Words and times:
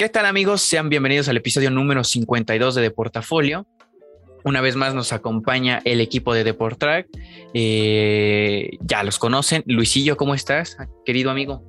¿Qué 0.00 0.08
tal 0.08 0.24
amigos? 0.24 0.62
Sean 0.62 0.88
bienvenidos 0.88 1.28
al 1.28 1.36
episodio 1.36 1.70
número 1.70 2.04
52 2.04 2.74
de 2.74 2.80
Deportafolio. 2.80 3.66
Una 4.46 4.62
vez 4.62 4.74
más 4.74 4.94
nos 4.94 5.12
acompaña 5.12 5.82
el 5.84 6.00
equipo 6.00 6.32
de 6.32 6.42
Deportrack. 6.42 7.06
Eh, 7.52 8.78
ya 8.80 9.02
los 9.02 9.18
conocen. 9.18 9.62
Luisillo, 9.66 10.16
¿cómo 10.16 10.34
estás, 10.34 10.78
querido 11.04 11.30
amigo? 11.30 11.62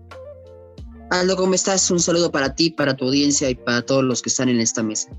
Aldo, 1.09 1.35
¿cómo 1.35 1.55
estás? 1.55 1.91
Un 1.91 1.99
saludo 1.99 2.31
para 2.31 2.55
ti, 2.55 2.69
para 2.69 2.95
tu 2.95 3.07
audiencia 3.07 3.49
y 3.49 3.55
para 3.55 3.81
todos 3.81 4.05
los 4.05 4.21
que 4.21 4.29
están 4.29 4.47
en 4.47 4.61
esta 4.61 4.81
mesa. 4.81 5.09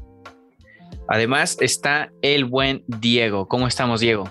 Además 1.07 1.59
está 1.61 2.11
el 2.23 2.47
buen 2.47 2.83
Diego. 2.87 3.47
¿Cómo 3.47 3.69
estamos, 3.69 4.01
Diego? 4.01 4.25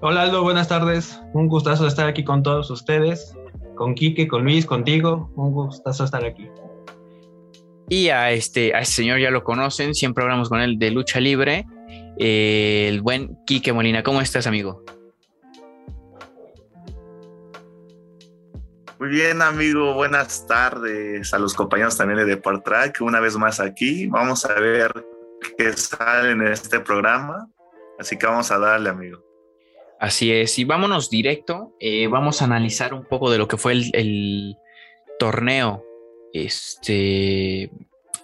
Hola 0.00 0.22
Aldo, 0.22 0.44
buenas 0.44 0.68
tardes. 0.68 1.20
Un 1.32 1.48
gustazo 1.48 1.88
estar 1.88 2.06
aquí 2.06 2.22
con 2.22 2.44
todos 2.44 2.70
ustedes, 2.70 3.34
con 3.74 3.96
Quique, 3.96 4.28
con 4.28 4.44
Luis, 4.44 4.64
contigo. 4.64 5.32
Un 5.34 5.50
gustazo 5.50 6.04
estar 6.04 6.24
aquí. 6.24 6.48
Y 7.88 8.08
a 8.08 8.30
este, 8.30 8.74
a 8.74 8.80
este 8.80 8.94
señor 8.94 9.20
ya 9.20 9.30
lo 9.30 9.44
conocen, 9.44 9.94
siempre 9.94 10.24
hablamos 10.24 10.48
con 10.48 10.60
él 10.60 10.78
de 10.78 10.90
lucha 10.90 11.20
libre. 11.20 11.66
Eh, 12.18 12.86
el 12.88 13.02
buen 13.02 13.36
Quique 13.44 13.72
Molina, 13.72 14.02
¿cómo 14.02 14.20
estás, 14.20 14.46
amigo? 14.46 14.84
Muy 18.98 19.08
bien, 19.08 19.42
amigo. 19.42 19.92
Buenas 19.92 20.46
tardes 20.46 21.34
a 21.34 21.38
los 21.38 21.52
compañeros 21.52 21.96
también 21.98 22.20
de 22.20 22.24
Deport 22.24 22.64
Track. 22.64 23.02
Una 23.02 23.20
vez 23.20 23.36
más 23.36 23.60
aquí. 23.60 24.06
Vamos 24.06 24.46
a 24.46 24.54
ver 24.54 24.92
qué 25.58 25.72
sale 25.74 26.30
en 26.30 26.46
este 26.46 26.80
programa. 26.80 27.50
Así 27.98 28.16
que 28.16 28.26
vamos 28.26 28.50
a 28.50 28.58
darle, 28.58 28.88
amigo. 28.88 29.22
Así 30.00 30.32
es. 30.32 30.58
Y 30.58 30.64
vámonos 30.64 31.10
directo. 31.10 31.74
Eh, 31.80 32.06
vamos 32.06 32.40
a 32.40 32.46
analizar 32.46 32.94
un 32.94 33.04
poco 33.04 33.30
de 33.30 33.36
lo 33.36 33.46
que 33.46 33.58
fue 33.58 33.72
el, 33.72 33.90
el 33.92 34.56
torneo 35.18 35.84
este, 36.34 37.70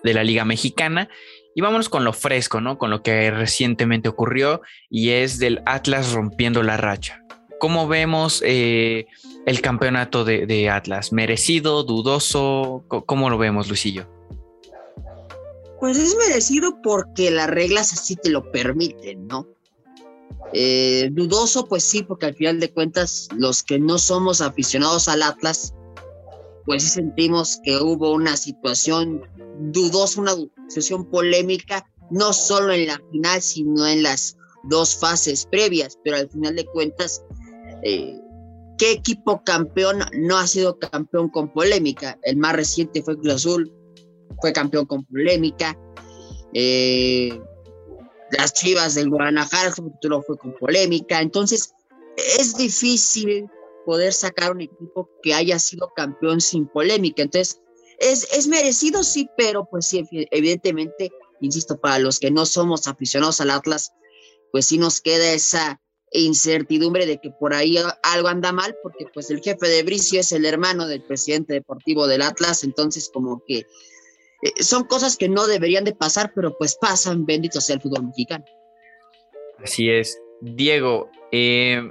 de 0.03 0.15
la 0.15 0.23
Liga 0.23 0.45
Mexicana. 0.45 1.09
Y 1.55 1.63
vámonos 1.63 1.89
con 1.89 2.05
lo 2.05 2.13
fresco, 2.13 2.61
¿no? 2.61 2.79
Con 2.79 2.91
lo 2.91 3.03
que 3.03 3.31
recientemente 3.31 4.09
ocurrió 4.09 4.61
y 4.89 5.11
es 5.11 5.39
del 5.39 5.63
Atlas 5.65 6.13
rompiendo 6.13 6.63
la 6.63 6.77
racha. 6.77 7.25
¿Cómo 7.59 7.89
vemos 7.89 8.43
eh, 8.45 9.07
el 9.47 9.61
campeonato 9.61 10.25
de, 10.25 10.71
Atlas? 10.71 11.13
¿Merecido, 11.13 11.83
dudoso? 11.83 12.85
¿Cómo 12.89 13.31
lo 13.31 13.37
vemos, 13.37 13.69
Luisillo? 13.69 14.09
Pues 15.79 15.99
es 15.99 16.17
merecido 16.17 16.81
porque 16.83 17.31
las 17.31 17.49
reglas 17.49 17.93
así 17.93 18.17
te 18.17 18.31
lo 18.31 18.51
permiten, 18.53 19.27
¿no? 19.27 19.47
Eh, 20.53 21.09
dudoso, 21.13 21.69
pues 21.69 21.85
sí, 21.85 22.03
porque 22.03 22.27
al 22.27 22.35
final 22.35 22.61
de 22.61 22.71
cuentas 22.71 23.29
los 23.37 23.63
que 23.63 23.79
no 23.79 23.99
somos 23.99 24.41
aficionados 24.41 25.09
al 25.09 25.23
Atlas, 25.23 25.75
pues 26.71 26.85
sí 26.85 26.89
sentimos 26.91 27.59
que 27.65 27.79
hubo 27.79 28.13
una 28.13 28.37
situación 28.37 29.23
dudosa, 29.73 30.21
una 30.21 30.37
situación 30.69 31.05
polémica, 31.05 31.85
no 32.13 32.33
solo 32.33 32.73
en 32.73 32.87
la 32.87 33.03
final, 33.11 33.43
sino 33.43 33.89
en 33.89 34.05
las 34.05 34.37
dos 34.63 34.95
fases 34.97 35.49
previas, 35.51 35.99
pero 36.05 36.19
al 36.19 36.31
final 36.31 36.55
de 36.55 36.65
cuentas, 36.67 37.25
eh, 37.83 38.17
¿qué 38.79 38.93
equipo 38.93 39.43
campeón 39.43 39.99
no 40.13 40.39
ha 40.39 40.47
sido 40.47 40.79
campeón 40.79 41.31
con 41.31 41.53
polémica? 41.53 42.17
El 42.23 42.37
más 42.37 42.55
reciente 42.55 43.03
fue 43.03 43.19
Cruz 43.19 43.35
Azul, 43.35 43.73
fue 44.41 44.53
campeón 44.53 44.87
con 44.87 45.05
polémica. 45.07 45.77
Eh, 46.55 47.37
las 48.31 48.53
Chivas 48.53 48.95
del 48.95 49.11
Guadalajara, 49.11 49.73
su 49.73 49.91
título 49.91 50.23
fue 50.23 50.39
con 50.39 50.55
polémica. 50.55 51.21
Entonces, 51.21 51.75
es 52.39 52.57
difícil 52.57 53.51
poder 53.91 54.13
sacar 54.13 54.53
un 54.53 54.61
equipo 54.61 55.11
que 55.21 55.35
haya 55.35 55.59
sido 55.59 55.93
campeón 55.97 56.41
sin 56.41 56.69
polémica. 56.69 57.23
Entonces, 57.23 57.61
es, 57.99 58.33
es 58.33 58.47
merecido, 58.47 59.03
sí, 59.03 59.29
pero 59.37 59.67
pues 59.69 59.89
sí, 59.89 60.07
evidentemente, 60.31 61.11
insisto, 61.41 61.77
para 61.81 61.99
los 61.99 62.21
que 62.21 62.31
no 62.31 62.47
somos 62.47 62.87
aficionados 62.87 63.41
al 63.41 63.51
Atlas, 63.51 63.91
pues 64.53 64.67
sí 64.67 64.79
nos 64.79 65.01
queda 65.01 65.33
esa 65.33 65.81
incertidumbre 66.13 67.05
de 67.05 67.21
que 67.21 67.33
por 67.33 67.53
ahí 67.53 67.79
algo 68.05 68.29
anda 68.29 68.53
mal, 68.53 68.77
porque 68.81 69.07
pues 69.13 69.29
el 69.29 69.41
jefe 69.41 69.67
de 69.67 69.83
Bricio 69.83 70.21
es 70.21 70.31
el 70.31 70.45
hermano 70.45 70.87
del 70.87 71.03
presidente 71.03 71.55
deportivo 71.55 72.07
del 72.07 72.23
Atlas, 72.23 72.63
entonces 72.63 73.11
como 73.13 73.43
que 73.45 73.67
eh, 74.43 74.63
son 74.63 74.85
cosas 74.85 75.17
que 75.17 75.29
no 75.29 75.49
deberían 75.49 75.83
de 75.83 75.97
pasar, 75.97 76.31
pero 76.33 76.57
pues 76.57 76.77
pasan, 76.81 77.27
bendito 77.27 77.61
sea 77.61 77.75
el 77.75 77.83
fútbol 77.83 78.07
mexicano. 78.07 78.45
Así 79.59 79.91
es. 79.91 80.17
Diego, 80.41 81.11
eh, 81.33 81.91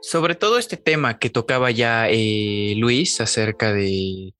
sobre 0.00 0.34
todo 0.34 0.58
este 0.58 0.76
tema 0.76 1.18
que 1.18 1.30
tocaba 1.30 1.70
ya 1.70 2.08
eh, 2.08 2.74
Luis 2.76 3.20
acerca 3.20 3.72
de 3.72 4.32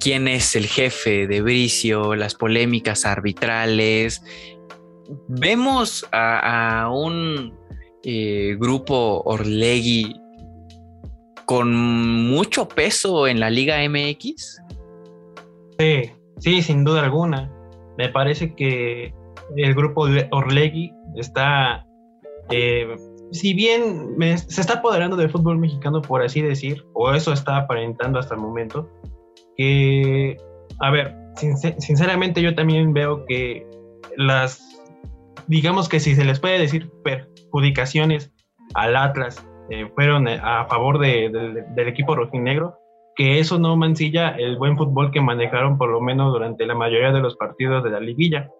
quién 0.00 0.28
es 0.28 0.56
el 0.56 0.66
jefe 0.66 1.26
de 1.26 1.42
Bricio, 1.42 2.14
las 2.14 2.34
polémicas 2.34 3.04
arbitrales. 3.04 4.22
Vemos 5.28 6.06
a, 6.12 6.88
un 6.92 7.58
eh, 8.04 8.56
grupo 8.58 9.22
Orlegui 9.24 10.20
con 11.44 11.74
mucho 11.74 12.68
peso 12.68 13.26
en 13.26 13.40
la 13.40 13.50
Liga 13.50 13.78
MX. 13.88 14.62
Sí, 15.78 16.10
sí, 16.38 16.62
sin 16.62 16.84
duda 16.84 17.02
alguna. 17.02 17.50
Me 17.98 18.08
parece 18.08 18.54
que 18.54 19.12
el 19.56 19.74
grupo 19.74 20.06
Orlegui 20.30 20.92
está 21.16 21.84
eh, 22.50 22.86
si 23.32 23.54
bien 23.54 24.16
se 24.36 24.60
está 24.60 24.74
apoderando 24.74 25.16
del 25.16 25.30
fútbol 25.30 25.58
mexicano, 25.58 26.02
por 26.02 26.22
así 26.22 26.42
decir, 26.42 26.84
o 26.92 27.12
eso 27.12 27.32
está 27.32 27.56
aparentando 27.56 28.18
hasta 28.18 28.34
el 28.34 28.40
momento, 28.40 28.88
que, 29.56 30.36
a 30.80 30.90
ver, 30.90 31.16
sinceramente 31.78 32.42
yo 32.42 32.54
también 32.54 32.92
veo 32.92 33.24
que 33.26 33.66
las, 34.16 34.82
digamos 35.46 35.88
que 35.88 36.00
si 36.00 36.14
se 36.14 36.24
les 36.24 36.40
puede 36.40 36.58
decir 36.58 36.90
perjudicaciones 37.04 38.32
al 38.74 38.96
Atlas 38.96 39.46
eh, 39.70 39.90
fueron 39.94 40.26
a 40.28 40.66
favor 40.66 40.98
del 40.98 41.88
equipo 41.88 42.16
rojinegro, 42.16 42.76
que 43.16 43.38
eso 43.38 43.58
no 43.58 43.76
mancilla 43.76 44.30
el 44.30 44.56
buen 44.56 44.76
fútbol 44.76 45.10
que 45.10 45.20
manejaron 45.20 45.78
por 45.78 45.90
lo 45.90 46.00
menos 46.00 46.32
durante 46.32 46.66
la 46.66 46.74
mayoría 46.74 47.12
de 47.12 47.20
los 47.20 47.36
partidos 47.36 47.84
de 47.84 47.90
la 47.90 48.00
liguilla. 48.00 48.50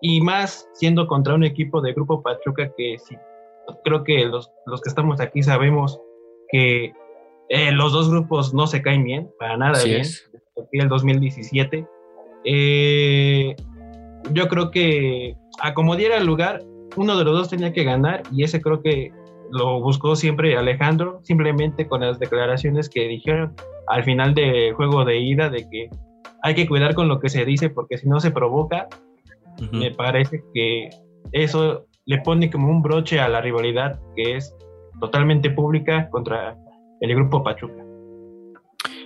Y 0.00 0.20
más 0.20 0.68
siendo 0.74 1.08
contra 1.08 1.34
un 1.34 1.44
equipo 1.44 1.80
de 1.80 1.92
Grupo 1.92 2.22
Pachuca 2.22 2.72
que 2.76 2.96
si 2.98 3.16
creo 3.84 4.04
que 4.04 4.24
los, 4.26 4.50
los 4.66 4.80
que 4.80 4.88
estamos 4.88 5.20
aquí 5.20 5.42
sabemos 5.42 6.00
que 6.50 6.92
eh, 7.48 7.72
los 7.72 7.92
dos 7.92 8.10
grupos 8.10 8.52
no 8.52 8.66
se 8.66 8.82
caen 8.82 9.04
bien, 9.04 9.30
para 9.38 9.56
nada 9.56 9.82
bien, 9.84 10.02
aquí 10.02 10.78
el 10.78 10.88
2017. 10.88 11.86
Eh, 12.44 13.56
yo 14.32 14.48
creo 14.48 14.70
que 14.70 15.36
a 15.60 15.74
como 15.74 15.96
diera 15.96 16.16
el 16.16 16.26
lugar, 16.26 16.62
uno 16.96 17.16
de 17.16 17.24
los 17.24 17.36
dos 17.36 17.48
tenía 17.48 17.72
que 17.72 17.84
ganar 17.84 18.22
y 18.32 18.44
ese 18.44 18.60
creo 18.60 18.82
que 18.82 19.12
lo 19.50 19.80
buscó 19.80 20.14
siempre 20.16 20.56
Alejandro, 20.56 21.20
simplemente 21.22 21.88
con 21.88 22.02
las 22.02 22.18
declaraciones 22.18 22.88
que 22.88 23.08
dijeron 23.08 23.54
al 23.86 24.04
final 24.04 24.34
del 24.34 24.74
juego 24.74 25.04
de 25.04 25.18
ida 25.18 25.48
de 25.48 25.68
que 25.68 25.88
hay 26.42 26.54
que 26.54 26.68
cuidar 26.68 26.94
con 26.94 27.08
lo 27.08 27.18
que 27.18 27.28
se 27.28 27.44
dice 27.44 27.70
porque 27.70 27.98
si 27.98 28.08
no 28.08 28.20
se 28.20 28.30
provoca, 28.30 28.88
me 29.72 29.90
parece 29.90 30.44
que 30.54 30.88
eso 31.32 31.87
le 32.08 32.18
pone 32.22 32.50
como 32.50 32.70
un 32.70 32.80
broche 32.80 33.20
a 33.20 33.28
la 33.28 33.42
rivalidad 33.42 34.00
que 34.16 34.36
es 34.36 34.56
totalmente 34.98 35.50
pública 35.50 36.08
contra 36.08 36.56
el 37.00 37.14
grupo 37.14 37.44
Pachuca. 37.44 37.84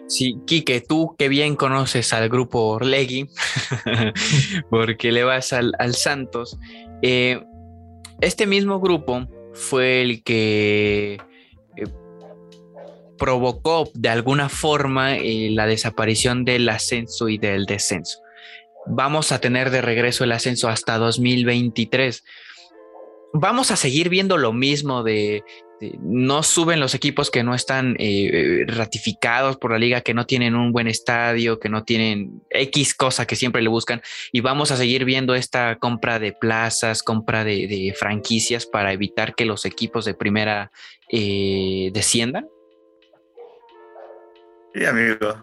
Sí, 0.07 0.37
Quique, 0.47 0.81
tú 0.81 1.17
que 1.19 1.29
bien 1.29 1.57
conoces 1.57 2.13
al 2.13 2.29
grupo 2.29 2.61
Orlegui, 2.61 3.29
porque 4.71 5.11
le 5.11 5.25
vas 5.25 5.53
al, 5.53 5.75
Santos, 5.95 6.57
eh, 7.03 7.43
este 8.21 8.47
mismo 8.47 8.79
grupo 8.79 9.27
fue 9.53 10.03
el 10.03 10.23
que 10.23 11.19
eh, 11.77 11.87
provocó 13.19 13.91
de 13.95 14.11
alguna 14.11 14.49
forma 14.49 15.17
eh, 15.17 15.51
la 15.51 15.67
desaparición 15.67 16.45
del 16.45 16.69
ascenso 16.69 17.29
y 17.29 17.39
del 17.39 17.67
descenso. 17.67 18.21
Vamos 18.87 19.33
a 19.33 19.41
tener 19.41 19.71
de 19.71 19.83
regreso 19.83 20.23
el 20.23 20.33
ascenso 20.33 20.69
hasta 20.69 20.99
2023 20.99 22.23
vamos 23.33 23.71
a 23.71 23.77
seguir 23.77 24.09
viendo 24.09 24.37
lo 24.37 24.53
mismo 24.53 25.03
de, 25.03 25.43
no 26.01 26.43
suben 26.43 26.81
los 26.81 26.95
equipos 26.95 27.31
que 27.31 27.43
no 27.43 27.55
están 27.55 27.97
eh, 27.99 28.65
ratificados 28.69 29.57
por 29.57 29.73
la 29.73 29.79
liga, 29.79 30.01
que 30.03 30.15
no 30.15 30.27
tienen 30.27 30.55
un 30.55 30.73
buen 30.73 30.87
estadio, 30.87 31.59
que 31.59 31.69
no 31.69 31.85
tienen 31.85 32.43
X 32.51 32.95
cosa 32.95 33.27
que 33.27 33.37
siempre 33.37 33.63
le 33.63 33.69
buscan 33.69 34.03
y 34.31 34.41
vamos 34.41 34.71
a 34.71 34.77
seguir 34.77 35.05
viendo 35.05 35.35
esta 35.35 35.77
compra 35.77 36.19
de 36.19 36.33
plazas, 36.33 37.03
compra 37.03 37.45
de, 37.45 37.95
franquicias 37.99 38.67
para 38.67 38.93
evitar 38.93 39.35
que 39.35 39.45
los 39.45 39.65
equipos 39.65 40.05
de 40.05 40.15
primera 40.15 40.71
eh, 41.11 41.91
desciendan. 41.93 42.49
Sí, 44.75 44.85
amigo. 44.85 45.37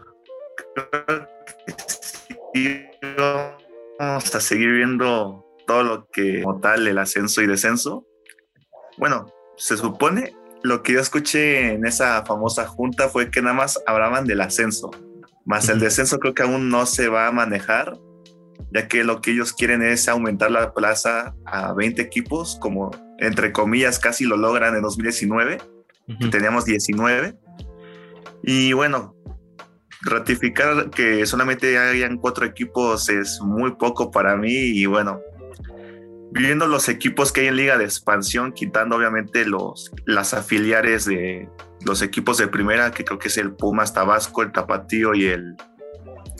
vamos 3.99 4.35
a 4.35 4.41
seguir 4.41 4.71
viendo 4.71 5.48
todo 5.69 5.83
lo 5.83 6.07
que 6.09 6.41
como 6.41 6.59
tal 6.59 6.87
el 6.87 6.97
ascenso 6.97 7.43
y 7.43 7.47
descenso. 7.47 8.03
Bueno, 8.97 9.27
se 9.55 9.77
supone 9.77 10.33
lo 10.63 10.81
que 10.81 10.93
yo 10.93 10.99
escuché 10.99 11.73
en 11.73 11.85
esa 11.85 12.25
famosa 12.25 12.65
junta 12.65 13.07
fue 13.07 13.29
que 13.29 13.43
nada 13.43 13.53
más 13.53 13.79
hablaban 13.85 14.25
del 14.25 14.41
ascenso. 14.41 14.89
Más 15.45 15.69
el 15.69 15.79
descenso 15.79 16.17
creo 16.17 16.33
que 16.33 16.41
aún 16.41 16.69
no 16.69 16.87
se 16.87 17.07
va 17.07 17.27
a 17.27 17.31
manejar, 17.31 17.93
ya 18.73 18.87
que 18.87 19.03
lo 19.03 19.21
que 19.21 19.29
ellos 19.29 19.53
quieren 19.53 19.83
es 19.83 20.09
aumentar 20.09 20.49
la 20.49 20.73
plaza 20.73 21.35
a 21.45 21.71
20 21.73 22.01
equipos, 22.01 22.57
como 22.59 22.89
entre 23.19 23.51
comillas 23.51 23.99
casi 23.99 24.25
lo 24.25 24.37
logran 24.37 24.75
en 24.75 24.81
2019, 24.81 25.59
que 26.19 26.27
teníamos 26.29 26.65
19. 26.65 27.37
Y 28.41 28.73
bueno, 28.73 29.15
ratificar 30.01 30.89
que 30.89 31.27
solamente 31.27 31.77
hayan 31.77 32.17
cuatro 32.17 32.43
equipos 32.43 33.07
es 33.09 33.39
muy 33.41 33.75
poco 33.75 34.09
para 34.09 34.35
mí 34.35 34.51
y 34.51 34.87
bueno, 34.87 35.21
viendo 36.31 36.67
los 36.67 36.89
equipos 36.89 37.31
que 37.31 37.41
hay 37.41 37.47
en 37.47 37.55
liga 37.55 37.77
de 37.77 37.85
expansión, 37.85 38.51
quitando 38.51 38.95
obviamente 38.95 39.45
los, 39.45 39.91
las 40.05 40.33
afiliares 40.33 41.05
de 41.05 41.49
los 41.85 42.01
equipos 42.01 42.37
de 42.37 42.47
primera, 42.47 42.91
que 42.91 43.03
creo 43.03 43.19
que 43.19 43.29
es 43.29 43.37
el 43.37 43.53
Pumas 43.53 43.93
Tabasco, 43.93 44.41
el 44.43 44.51
Tapatío 44.51 45.13
y 45.15 45.25
el 45.25 45.55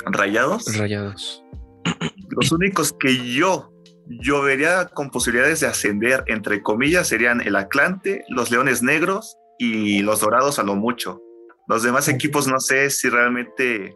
Rayados. 0.06 0.78
Rayados. 0.78 1.44
Los 2.30 2.52
únicos 2.52 2.94
que 3.00 3.34
yo, 3.34 3.74
yo 4.08 4.42
vería 4.42 4.86
con 4.86 5.10
posibilidades 5.10 5.62
de 5.62 5.68
ascender, 5.68 6.24
entre 6.28 6.62
comillas, 6.62 7.08
serían 7.08 7.42
el 7.42 7.56
Atlante, 7.56 8.24
los 8.30 8.52
Leones 8.52 8.84
Negros 8.84 9.38
y 9.58 10.02
los 10.04 10.22
Dorados 10.22 10.60
a 10.60 10.64
lo 10.64 10.76
mucho. 10.76 11.22
Los 11.68 11.84
demás 11.84 12.08
equipos 12.08 12.48
no 12.48 12.60
sé 12.60 12.90
si 12.90 13.10
realmente 13.10 13.96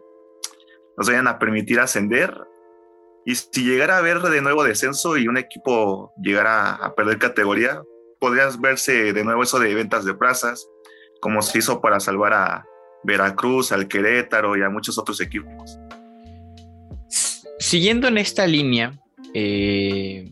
nos 0.96 1.08
vayan 1.08 1.26
a 1.26 1.38
permitir 1.38 1.80
ascender. 1.80 2.32
Y 3.26 3.34
si 3.34 3.64
llegara 3.64 3.96
a 3.96 3.98
haber 3.98 4.20
de 4.20 4.42
nuevo 4.42 4.64
descenso 4.64 5.16
y 5.16 5.28
un 5.28 5.36
equipo 5.36 6.12
llegara 6.20 6.74
a 6.74 6.94
perder 6.94 7.18
categoría, 7.18 7.82
podrías 8.18 8.60
verse 8.60 9.12
de 9.12 9.24
nuevo 9.24 9.42
eso 9.42 9.58
de 9.58 9.74
ventas 9.74 10.04
de 10.04 10.14
plazas, 10.14 10.68
como 11.20 11.40
se 11.42 11.58
hizo 11.58 11.80
para 11.80 12.00
salvar 12.00 12.34
a 12.34 12.66
Veracruz, 13.02 13.72
al 13.72 13.88
Querétaro 13.88 14.56
y 14.56 14.62
a 14.62 14.68
muchos 14.68 14.98
otros 14.98 15.20
equipos. 15.20 15.78
Siguiendo 17.58 18.08
en 18.08 18.18
esta 18.18 18.46
línea, 18.46 18.98
eh, 19.32 20.30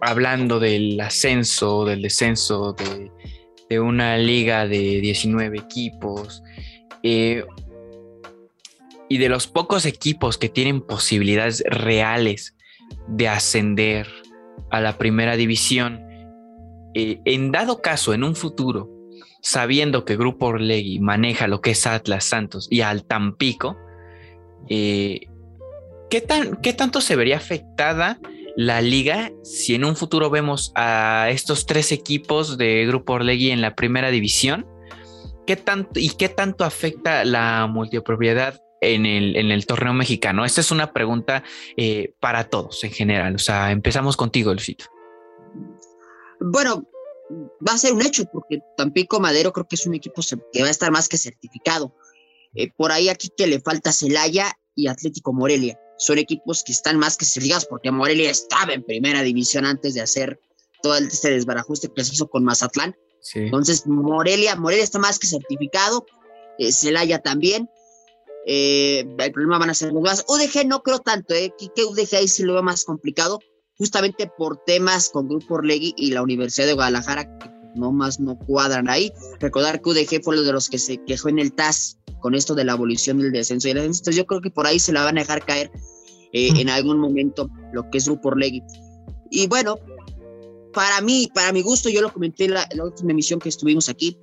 hablando 0.00 0.60
del 0.60 1.00
ascenso, 1.00 1.84
del 1.84 2.02
descenso 2.02 2.72
de, 2.72 3.10
de 3.68 3.80
una 3.80 4.16
liga 4.16 4.66
de 4.66 5.00
19 5.00 5.58
equipos, 5.58 6.42
eh, 7.02 7.44
y 9.14 9.18
de 9.18 9.28
los 9.28 9.46
pocos 9.46 9.86
equipos 9.86 10.38
que 10.38 10.48
tienen 10.48 10.80
posibilidades 10.80 11.62
reales 11.68 12.56
de 13.06 13.28
ascender 13.28 14.08
a 14.72 14.80
la 14.80 14.98
primera 14.98 15.36
división, 15.36 16.00
eh, 16.94 17.20
en 17.24 17.52
dado 17.52 17.80
caso, 17.80 18.12
en 18.12 18.24
un 18.24 18.34
futuro, 18.34 18.90
sabiendo 19.40 20.04
que 20.04 20.16
Grupo 20.16 20.46
Orlegui 20.46 20.98
maneja 20.98 21.46
lo 21.46 21.60
que 21.60 21.70
es 21.70 21.86
Atlas 21.86 22.24
Santos 22.24 22.66
y 22.72 22.80
al 22.80 23.04
Tampico, 23.04 23.76
eh, 24.68 25.28
¿qué, 26.10 26.20
tan, 26.20 26.56
¿qué 26.56 26.72
tanto 26.72 27.00
se 27.00 27.14
vería 27.14 27.36
afectada 27.36 28.18
la 28.56 28.80
liga 28.80 29.30
si 29.44 29.76
en 29.76 29.84
un 29.84 29.94
futuro 29.94 30.28
vemos 30.28 30.72
a 30.74 31.28
estos 31.30 31.66
tres 31.66 31.92
equipos 31.92 32.58
de 32.58 32.84
Grupo 32.84 33.12
Orlegui 33.12 33.52
en 33.52 33.60
la 33.60 33.76
primera 33.76 34.10
división? 34.10 34.66
¿Qué 35.46 35.54
tanto 35.54 36.00
y 36.00 36.08
qué 36.08 36.28
tanto 36.28 36.64
afecta 36.64 37.24
la 37.24 37.68
multipropiedad 37.68 38.63
en 38.80 39.06
el, 39.06 39.36
en 39.36 39.50
el 39.50 39.66
torneo 39.66 39.92
mexicano? 39.92 40.44
Esta 40.44 40.60
es 40.60 40.70
una 40.70 40.92
pregunta 40.92 41.42
eh, 41.76 42.14
para 42.20 42.48
todos 42.48 42.82
en 42.84 42.92
general. 42.92 43.34
O 43.34 43.38
sea, 43.38 43.70
empezamos 43.70 44.16
contigo, 44.16 44.52
Lucito. 44.52 44.86
Bueno, 46.40 46.86
va 47.66 47.74
a 47.74 47.78
ser 47.78 47.92
un 47.92 48.02
hecho, 48.02 48.24
porque 48.32 48.60
Tampico 48.76 49.20
Madero 49.20 49.52
creo 49.52 49.66
que 49.66 49.76
es 49.76 49.86
un 49.86 49.94
equipo 49.94 50.22
que 50.52 50.62
va 50.62 50.68
a 50.68 50.70
estar 50.70 50.90
más 50.90 51.08
que 51.08 51.18
certificado. 51.18 51.94
Eh, 52.54 52.70
por 52.76 52.92
ahí 52.92 53.08
aquí 53.08 53.30
que 53.36 53.46
le 53.46 53.60
falta 53.60 53.92
Celaya 53.92 54.52
y 54.74 54.88
Atlético 54.88 55.32
Morelia. 55.32 55.78
Son 55.96 56.18
equipos 56.18 56.62
que 56.64 56.72
están 56.72 56.98
más 56.98 57.16
que 57.16 57.24
certificados, 57.24 57.66
porque 57.66 57.90
Morelia 57.90 58.30
estaba 58.30 58.72
en 58.72 58.82
primera 58.82 59.22
división 59.22 59.64
antes 59.64 59.94
de 59.94 60.00
hacer 60.00 60.40
todo 60.82 60.96
este 60.96 61.30
desbarajuste 61.30 61.90
que 61.94 62.04
se 62.04 62.12
hizo 62.12 62.28
con 62.28 62.44
Mazatlán. 62.44 62.94
Entonces, 63.34 63.86
Morelia, 63.86 64.54
Morelia 64.56 64.84
está 64.84 64.98
más 64.98 65.18
que 65.18 65.26
certificado, 65.26 66.04
eh, 66.58 66.72
Celaya 66.72 67.20
también. 67.20 67.70
Eh, 68.46 69.04
el 69.18 69.32
problema 69.32 69.58
van 69.58 69.70
a 69.70 69.74
ser 69.74 69.92
los 69.92 70.02
más. 70.02 70.24
UDG 70.28 70.66
no 70.66 70.82
creo 70.82 70.98
tanto, 70.98 71.34
¿eh? 71.34 71.52
Que 71.58 71.84
UDG 71.84 72.16
ahí 72.16 72.28
sí 72.28 72.42
lo 72.42 72.54
veo 72.54 72.62
más 72.62 72.84
complicado, 72.84 73.40
justamente 73.78 74.30
por 74.38 74.58
temas 74.64 75.08
con 75.08 75.28
Grupo 75.28 75.54
Orlegui 75.54 75.94
y 75.96 76.10
la 76.10 76.22
Universidad 76.22 76.66
de 76.66 76.74
Guadalajara, 76.74 77.38
que 77.38 77.50
no 77.74 77.92
más 77.92 78.20
no 78.20 78.38
cuadran 78.38 78.88
ahí. 78.88 79.12
Recordar 79.40 79.80
que 79.80 79.90
UDG 79.90 80.22
fue 80.22 80.34
uno 80.34 80.42
de 80.44 80.52
los 80.52 80.68
que 80.68 80.78
se 80.78 81.02
quejó 81.04 81.28
en 81.28 81.38
el 81.38 81.52
TAS 81.52 81.98
con 82.20 82.34
esto 82.34 82.54
de 82.54 82.64
la 82.64 82.72
abolición 82.72 83.18
del 83.18 83.32
descenso 83.32 83.68
y 83.68 83.72
el 83.72 83.76
descenso. 83.78 84.00
Entonces, 84.00 84.16
yo 84.16 84.26
creo 84.26 84.40
que 84.40 84.50
por 84.50 84.66
ahí 84.66 84.78
se 84.78 84.92
la 84.92 85.04
van 85.04 85.18
a 85.18 85.20
dejar 85.20 85.44
caer 85.44 85.70
eh, 86.32 86.52
mm. 86.52 86.56
en 86.56 86.68
algún 86.70 86.98
momento 86.98 87.48
lo 87.72 87.88
que 87.90 87.98
es 87.98 88.06
Grupo 88.06 88.28
Orlegui. 88.28 88.62
Y 89.30 89.46
bueno, 89.46 89.76
para 90.74 91.00
mí, 91.00 91.30
para 91.32 91.52
mi 91.52 91.62
gusto, 91.62 91.88
yo 91.88 92.02
lo 92.02 92.12
comenté 92.12 92.44
en 92.44 92.54
la, 92.54 92.66
última 92.82 93.12
emisión 93.12 93.40
que 93.40 93.48
estuvimos 93.48 93.88
aquí, 93.88 94.18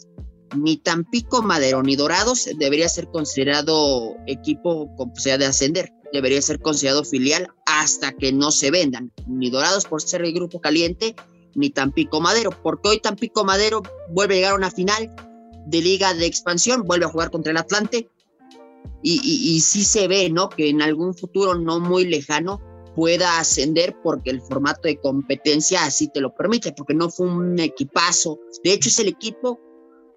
ni 0.55 0.77
Tampico 0.77 1.41
Madero 1.41 1.83
ni 1.83 1.95
Dorados 1.95 2.49
debería 2.57 2.89
ser 2.89 3.07
considerado 3.07 4.15
equipo 4.27 4.93
con 4.95 5.11
posibilidad 5.11 5.39
de 5.39 5.45
ascender. 5.45 5.93
Debería 6.13 6.41
ser 6.41 6.59
considerado 6.59 7.03
filial 7.03 7.47
hasta 7.65 8.11
que 8.11 8.33
no 8.33 8.51
se 8.51 8.71
vendan. 8.71 9.11
Ni 9.27 9.49
Dorados 9.49 9.85
por 9.85 10.01
ser 10.01 10.23
el 10.23 10.33
grupo 10.33 10.59
caliente, 10.59 11.15
ni 11.55 11.69
Tampico 11.69 12.19
Madero. 12.19 12.51
Porque 12.51 12.89
hoy 12.89 12.99
Tampico 12.99 13.45
Madero 13.45 13.81
vuelve 14.09 14.35
a 14.35 14.37
llegar 14.37 14.51
a 14.53 14.57
una 14.57 14.71
final 14.71 15.13
de 15.67 15.81
liga 15.81 16.13
de 16.13 16.25
expansión, 16.25 16.83
vuelve 16.83 17.05
a 17.05 17.09
jugar 17.09 17.31
contra 17.31 17.51
el 17.51 17.57
Atlante. 17.57 18.09
Y, 19.03 19.19
y, 19.23 19.59
sí 19.61 19.83
se 19.83 20.07
ve, 20.07 20.29
¿no? 20.29 20.49
Que 20.49 20.69
en 20.69 20.81
algún 20.81 21.15
futuro 21.15 21.55
no 21.55 21.79
muy 21.79 22.05
lejano 22.05 22.61
pueda 22.95 23.39
ascender 23.39 23.95
porque 24.03 24.29
el 24.29 24.41
formato 24.41 24.81
de 24.83 24.97
competencia 24.97 25.85
así 25.85 26.07
te 26.07 26.21
lo 26.21 26.35
permite, 26.35 26.71
porque 26.71 26.93
no 26.93 27.09
fue 27.09 27.27
un 27.27 27.57
equipazo. 27.59 28.39
De 28.63 28.73
hecho, 28.73 28.89
es 28.89 28.99
el 28.99 29.07
equipo 29.07 29.59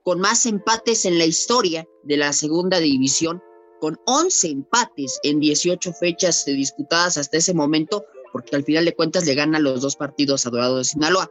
con 0.05 0.21
más 0.21 0.47
empates 0.47 1.05
en 1.05 1.19
la 1.19 1.25
historia 1.25 1.87
de 2.05 2.17
la 2.17 2.33
segunda 2.33 2.79
división, 2.79 3.43
con 3.81 3.99
11 4.07 4.49
empates 4.49 5.19
en 5.23 5.41
18 5.41 5.93
fechas 5.95 6.45
disputadas 6.47 7.19
hasta 7.19 7.39
ese 7.39 7.55
momento, 7.55 8.05
porque 8.33 8.55
al 8.55 8.65
final 8.65 8.85
de 8.85 8.95
cuentas 8.95 9.27
le 9.27 9.35
gana 9.35 9.59
los 9.59 9.81
dos 9.81 9.97
partidos 9.97 10.47
a 10.47 10.51
Dorado 10.51 10.79
de 10.79 10.85
Sinaloa, 10.85 11.31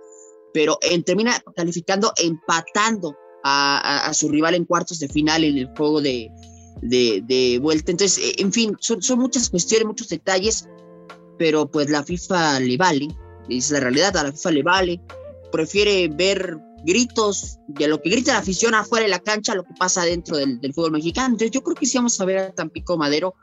pero 0.54 0.78
en, 0.82 1.04
termina 1.04 1.42
calificando 1.56 2.12
empatando 2.18 3.16
a, 3.44 4.12
su 4.14 4.30
rival 4.30 4.56
en 4.56 4.66
cuartos 4.66 5.00
de 5.00 5.10
final 5.10 5.44
en 5.44 5.58
el 5.58 5.68
juego 5.76 6.02
de, 6.02 6.30
vuelta. 7.62 7.92
Entonces, 7.92 8.36
en 8.38 8.52
fin, 8.52 8.76
son, 8.80 9.02
son 9.02 9.20
muchas 9.20 9.50
cuestiones, 9.50 9.86
muchos 9.86 10.10
detalles 10.10 10.68
pero 11.38 11.70
pues 11.70 11.90
la 11.90 12.04
FIFA 12.04 12.60
le 12.60 12.78
vale, 12.78 13.08
es 13.50 13.72
la 13.72 13.80
realidad, 13.80 14.16
a 14.18 14.24
la 14.24 14.32
FIFA 14.32 14.52
le 14.52 14.64
vale, 14.64 15.02
prefiere 15.52 16.08
ver 16.08 16.58
gritos 16.84 17.60
de 17.68 17.88
lo 17.88 18.02
que 18.02 18.10
grita 18.10 18.34
la 18.34 18.40
afición 18.40 18.76
afuera 18.76 19.04
de 19.04 19.10
la 19.10 19.20
cancha, 19.20 19.56
lo 19.56 19.64
que 19.64 19.74
pasa 19.78 20.04
dentro 20.04 20.38
del, 20.38 20.60
fútbol 20.74 20.92
mexicano. 20.92 21.28
Entonces 21.28 21.52
yo 21.52 21.62
creo 21.64 21.76
que 21.76 21.86
sí 21.86 21.98
vamos 21.98 22.20
a 22.20 22.26
ver 22.26 22.38
a 22.38 22.52
Tampico 22.52 22.98
Madero. 22.98 23.36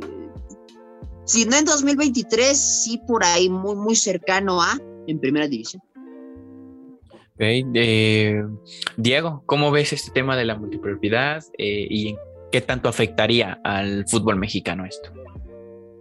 Eh, 0.00 0.30
si 1.24 1.44
no 1.44 1.56
en 1.56 1.64
2023, 1.64 2.56
sí 2.56 3.00
por 3.06 3.24
ahí 3.24 3.48
muy, 3.48 3.76
muy 3.76 3.96
cercano 3.96 4.60
a 4.62 4.78
en 5.06 5.20
primera 5.20 5.48
división. 5.48 5.82
Eh, 7.38 8.42
Diego, 8.96 9.42
¿cómo 9.46 9.70
ves 9.70 9.92
este 9.92 10.12
tema 10.12 10.36
de 10.36 10.44
la 10.44 10.56
multipropiedad 10.56 11.42
eh, 11.58 11.86
y 11.90 12.16
qué 12.52 12.60
tanto 12.60 12.88
afectaría 12.88 13.60
al 13.64 14.06
fútbol 14.06 14.36
mexicano 14.36 14.84
esto? 14.84 15.10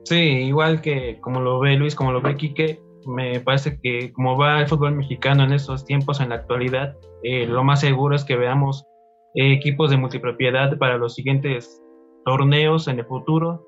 Sí, 0.03 0.15
igual 0.15 0.81
que 0.81 1.19
como 1.21 1.41
lo 1.41 1.59
ve 1.59 1.75
Luis, 1.75 1.95
como 1.95 2.11
lo 2.11 2.21
ve 2.21 2.35
Quique, 2.35 2.81
me 3.05 3.39
parece 3.39 3.79
que 3.79 4.11
como 4.13 4.37
va 4.37 4.59
el 4.59 4.67
fútbol 4.67 4.95
mexicano 4.95 5.43
en 5.43 5.53
estos 5.53 5.85
tiempos, 5.85 6.19
en 6.19 6.29
la 6.29 6.35
actualidad, 6.35 6.95
eh, 7.23 7.45
lo 7.45 7.63
más 7.63 7.81
seguro 7.81 8.15
es 8.15 8.23
que 8.23 8.35
veamos 8.35 8.85
eh, 9.35 9.53
equipos 9.53 9.89
de 9.89 9.97
multipropiedad 9.97 10.77
para 10.77 10.97
los 10.97 11.15
siguientes 11.15 11.81
torneos 12.25 12.87
en 12.87 12.99
el 12.99 13.05
futuro. 13.05 13.67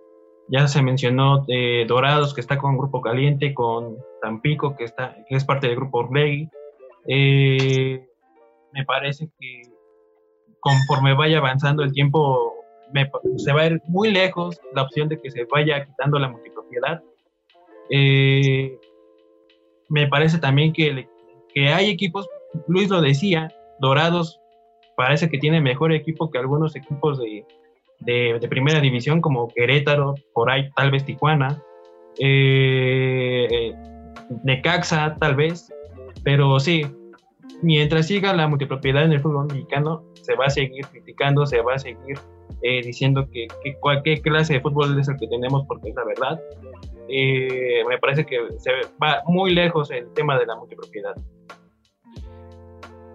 Ya 0.49 0.67
se 0.67 0.81
mencionó 0.81 1.45
eh, 1.47 1.85
Dorados, 1.87 2.33
que 2.33 2.41
está 2.41 2.57
con 2.57 2.77
Grupo 2.77 3.01
Caliente, 3.01 3.53
con 3.53 3.97
Tampico, 4.21 4.75
que, 4.75 4.83
está, 4.83 5.15
que 5.27 5.35
es 5.35 5.45
parte 5.45 5.67
del 5.67 5.77
Grupo 5.77 5.99
Orlegui. 5.99 6.49
me 7.07 8.85
parece 8.85 9.29
que 9.39 9.61
conforme 10.63 11.13
vaya 11.13 11.39
avanzando 11.39 11.83
el 11.83 11.91
tiempo, 11.91 12.53
se 13.37 13.53
va 13.53 13.61
a 13.61 13.65
ir 13.67 13.81
muy 13.87 14.11
lejos 14.11 14.59
la 14.73 14.83
opción 14.83 15.09
de 15.09 15.19
que 15.19 15.29
se 15.29 15.45
vaya 15.45 15.85
quitando 15.85 16.17
la 16.19 16.29
multipropiedad. 16.29 17.01
Eh, 17.89 18.79
me 19.93 20.07
parece 20.07 20.39
también 20.39 20.73
que, 20.73 21.07
que 21.53 21.69
hay 21.69 21.91
equipos, 21.91 22.27
Luis 22.67 22.89
lo 22.89 22.99
decía, 22.99 23.53
Dorados 23.79 24.41
parece 24.97 25.29
que 25.29 25.37
tiene 25.37 25.61
mejor 25.61 25.93
equipo 25.93 26.31
que 26.31 26.39
algunos 26.39 26.75
equipos 26.75 27.19
de, 27.19 27.45
primera 28.49 28.79
división 28.79 29.21
como 29.21 29.49
Querétaro, 29.49 30.15
por 30.33 30.49
ahí 30.49 30.67
tal 30.75 30.89
vez 30.89 31.05
Tijuana, 31.05 31.61
eh, 32.17 33.71
Necaxa 34.43 35.15
tal 35.19 35.35
vez, 35.35 35.71
pero 36.23 36.59
sí, 36.59 36.87
mientras 37.61 38.07
siga 38.07 38.33
la 38.33 38.47
multipropiedad 38.47 39.05
en 39.05 39.11
el 39.11 39.21
fútbol 39.21 39.45
mexicano, 39.45 40.03
se 40.23 40.35
va 40.35 40.45
a 40.45 40.49
seguir 40.49 40.87
criticando, 40.87 41.45
se 41.45 41.61
va 41.61 41.75
a 41.75 41.79
seguir 41.79 42.17
eh, 42.63 42.81
diciendo 42.81 43.27
que, 43.31 43.47
cualquier 43.79 44.21
clase 44.21 44.53
de 44.53 44.61
fútbol 44.61 44.99
es 44.99 45.07
el 45.07 45.17
que 45.17 45.27
tenemos 45.27 45.67
porque 45.67 45.89
es 45.89 45.95
la 45.95 46.03
verdad. 46.03 46.41
Eh, 47.09 47.83
me 47.87 47.97
parece 47.97 48.25
que 48.25 48.39
se 48.59 48.71
va 49.01 49.21
muy 49.25 49.53
lejos 49.53 49.91
el 49.91 50.11
tema 50.13 50.39
de 50.39 50.45
la 50.45 50.55
multipropiedad. 50.55 51.15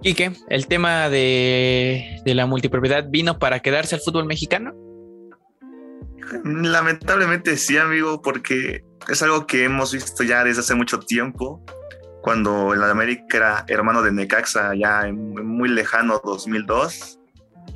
Quique, 0.02 0.32
¿el 0.48 0.66
tema 0.68 1.08
de, 1.08 2.20
de 2.24 2.34
la 2.34 2.46
multipropiedad 2.46 3.06
vino 3.08 3.38
para 3.38 3.60
quedarse 3.60 3.96
al 3.96 4.00
fútbol 4.00 4.26
mexicano? 4.26 4.74
Lamentablemente 6.44 7.56
sí, 7.56 7.76
amigo, 7.78 8.22
porque 8.22 8.84
es 9.08 9.22
algo 9.22 9.46
que 9.46 9.64
hemos 9.64 9.92
visto 9.92 10.22
ya 10.22 10.44
desde 10.44 10.60
hace 10.60 10.74
mucho 10.74 11.00
tiempo, 11.00 11.64
cuando 12.22 12.74
el 12.74 12.82
América 12.82 13.36
era 13.36 13.64
hermano 13.68 14.02
de 14.02 14.12
Necaxa 14.12 14.74
ya 14.74 15.08
en 15.08 15.34
muy 15.46 15.68
lejano 15.68 16.20
2002 16.22 17.17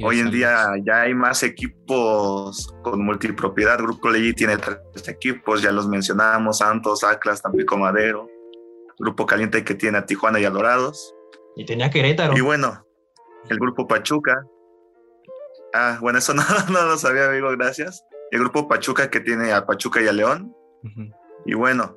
Hoy 0.01 0.21
en 0.21 0.31
día 0.31 0.73
ya 0.85 1.03
hay 1.03 1.15
más 1.15 1.43
equipos 1.43 2.75
con 2.83 3.05
multipropiedad. 3.05 3.79
Grupo 3.79 4.11
Legui 4.11 4.33
tiene 4.33 4.57
tres 4.57 5.09
equipos, 5.09 5.63
ya 5.63 5.73
los 5.73 5.87
mencionamos, 5.87 6.59
Santos, 6.59 7.05
Atlas, 7.05 7.43
Tampico 7.43 7.77
Madero. 7.77 8.29
Grupo 8.99 9.27
Caliente 9.27 9.65
que 9.65 9.75
tiene 9.75 9.99
a 9.99 10.07
Tijuana 10.07 10.41
y 10.41 10.45
a 10.45 10.51
Dorados. 10.51 11.15
Y 11.57 11.65
tenía 11.67 11.91
Querétaro. 11.91 12.37
Y 12.37 12.41
bueno, 12.41 12.87
el 13.49 13.59
Grupo 13.59 13.87
Pachuca. 13.87 14.47
Ah, 15.75 15.99
bueno, 16.01 16.19
eso 16.19 16.35
no, 16.35 16.43
no 16.71 16.87
lo 16.87 16.99
sabía, 16.99 17.29
amigo, 17.29 17.51
gracias. 17.51 18.05
El 18.31 18.41
Grupo 18.41 18.69
Pachuca 18.69 19.11
que 19.11 19.21
tiene 19.21 19.53
a 19.53 19.67
Pachuca 19.67 20.01
y 20.01 20.09
a 20.09 20.13
León. 20.13 20.55
Y 21.47 21.55
bueno, 21.55 21.97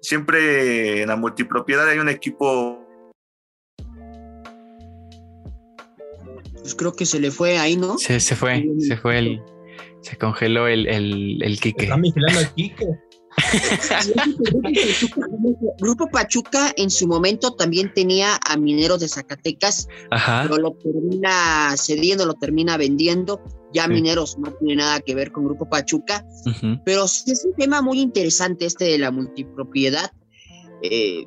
siempre 0.00 1.02
en 1.02 1.08
la 1.08 1.16
multipropiedad 1.16 1.88
hay 1.88 1.98
un 1.98 2.08
equipo 2.08 2.81
pues 6.62 6.74
creo 6.74 6.92
que 6.92 7.04
se 7.04 7.20
le 7.20 7.30
fue 7.30 7.58
ahí, 7.58 7.76
¿no? 7.76 7.98
Se, 7.98 8.20
se 8.20 8.36
fue, 8.36 8.64
se 8.78 8.96
fue 8.96 9.18
el, 9.18 9.42
se 10.00 10.16
congeló 10.16 10.68
el, 10.68 10.86
el, 10.86 11.42
el 11.42 11.60
Quique. 11.60 11.84
Está 11.84 11.96
vigilando 11.96 12.38
al 12.38 12.54
Quique. 12.54 12.86
Grupo 15.78 16.08
Pachuca 16.10 16.72
en 16.76 16.90
su 16.90 17.08
momento 17.08 17.54
también 17.54 17.92
tenía 17.94 18.38
a 18.46 18.56
Mineros 18.56 19.00
de 19.00 19.08
Zacatecas, 19.08 19.88
pero 20.42 20.58
lo 20.58 20.74
termina 20.74 21.74
cediendo, 21.76 22.26
lo 22.26 22.34
termina 22.34 22.76
vendiendo. 22.76 23.40
Ya 23.72 23.88
Mineros 23.88 24.38
no 24.38 24.52
tiene 24.52 24.76
nada 24.76 25.00
que 25.00 25.14
ver 25.14 25.32
con 25.32 25.46
Grupo 25.46 25.68
Pachuca, 25.68 26.26
pero 26.84 27.08
sí 27.08 27.32
es 27.32 27.44
un 27.44 27.54
tema 27.54 27.80
muy 27.80 28.00
interesante 28.00 28.66
este 28.66 28.84
de 28.84 28.98
la 28.98 29.10
multipropiedad, 29.10 30.12
eh, 30.82 31.24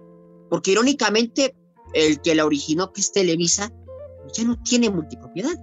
porque 0.50 0.72
irónicamente 0.72 1.56
el 1.94 2.22
que 2.22 2.36
la 2.36 2.46
originó, 2.46 2.94
que 2.94 3.02
es 3.02 3.12
Televisa, 3.12 3.72
ya 4.34 4.44
no 4.44 4.62
tiene 4.64 4.90
multipropiedad. 4.90 5.56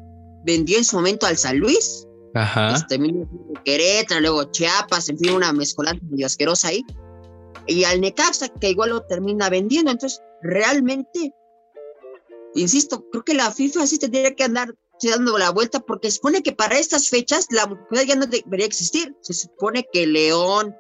Vendió 0.45 0.79
en 0.79 0.85
su 0.85 0.97
momento 0.97 1.27
al 1.27 1.37
San 1.37 1.59
Luis, 1.59 2.07
Ajá. 2.35 2.75
Este, 2.75 2.99
Querétaro, 3.65 4.21
luego 4.21 4.45
Chiapas, 4.45 5.09
en 5.09 5.19
fin, 5.19 5.33
una 5.33 5.53
mezcolanza 5.53 6.03
medio 6.11 6.27
asquerosa 6.27 6.69
ahí. 6.69 6.85
Y 7.67 7.85
al 7.85 8.01
Necaxa, 8.01 8.49
que 8.49 8.71
igual 8.71 8.91
lo 8.91 9.03
termina 9.03 9.49
vendiendo. 9.49 9.91
Entonces, 9.91 10.21
realmente, 10.41 11.33
insisto, 12.55 13.09
creo 13.11 13.25
que 13.25 13.35
la 13.35 13.51
FIFA 13.51 13.87
sí 13.87 13.99
tendría 13.99 14.35
que 14.35 14.45
andar 14.45 14.75
dando 15.03 15.37
la 15.37 15.51
vuelta 15.51 15.81
porque 15.81 16.11
se 16.11 16.17
supone 16.17 16.43
que 16.43 16.53
para 16.53 16.79
estas 16.79 17.09
fechas 17.09 17.47
la 17.51 17.67
multipropiedad 17.67 18.07
ya 18.07 18.17
no 18.17 18.27
debería 18.27 18.67
existir. 18.67 19.17
Se 19.21 19.35
supone 19.35 19.87
que 19.93 20.07
León, 20.07 20.75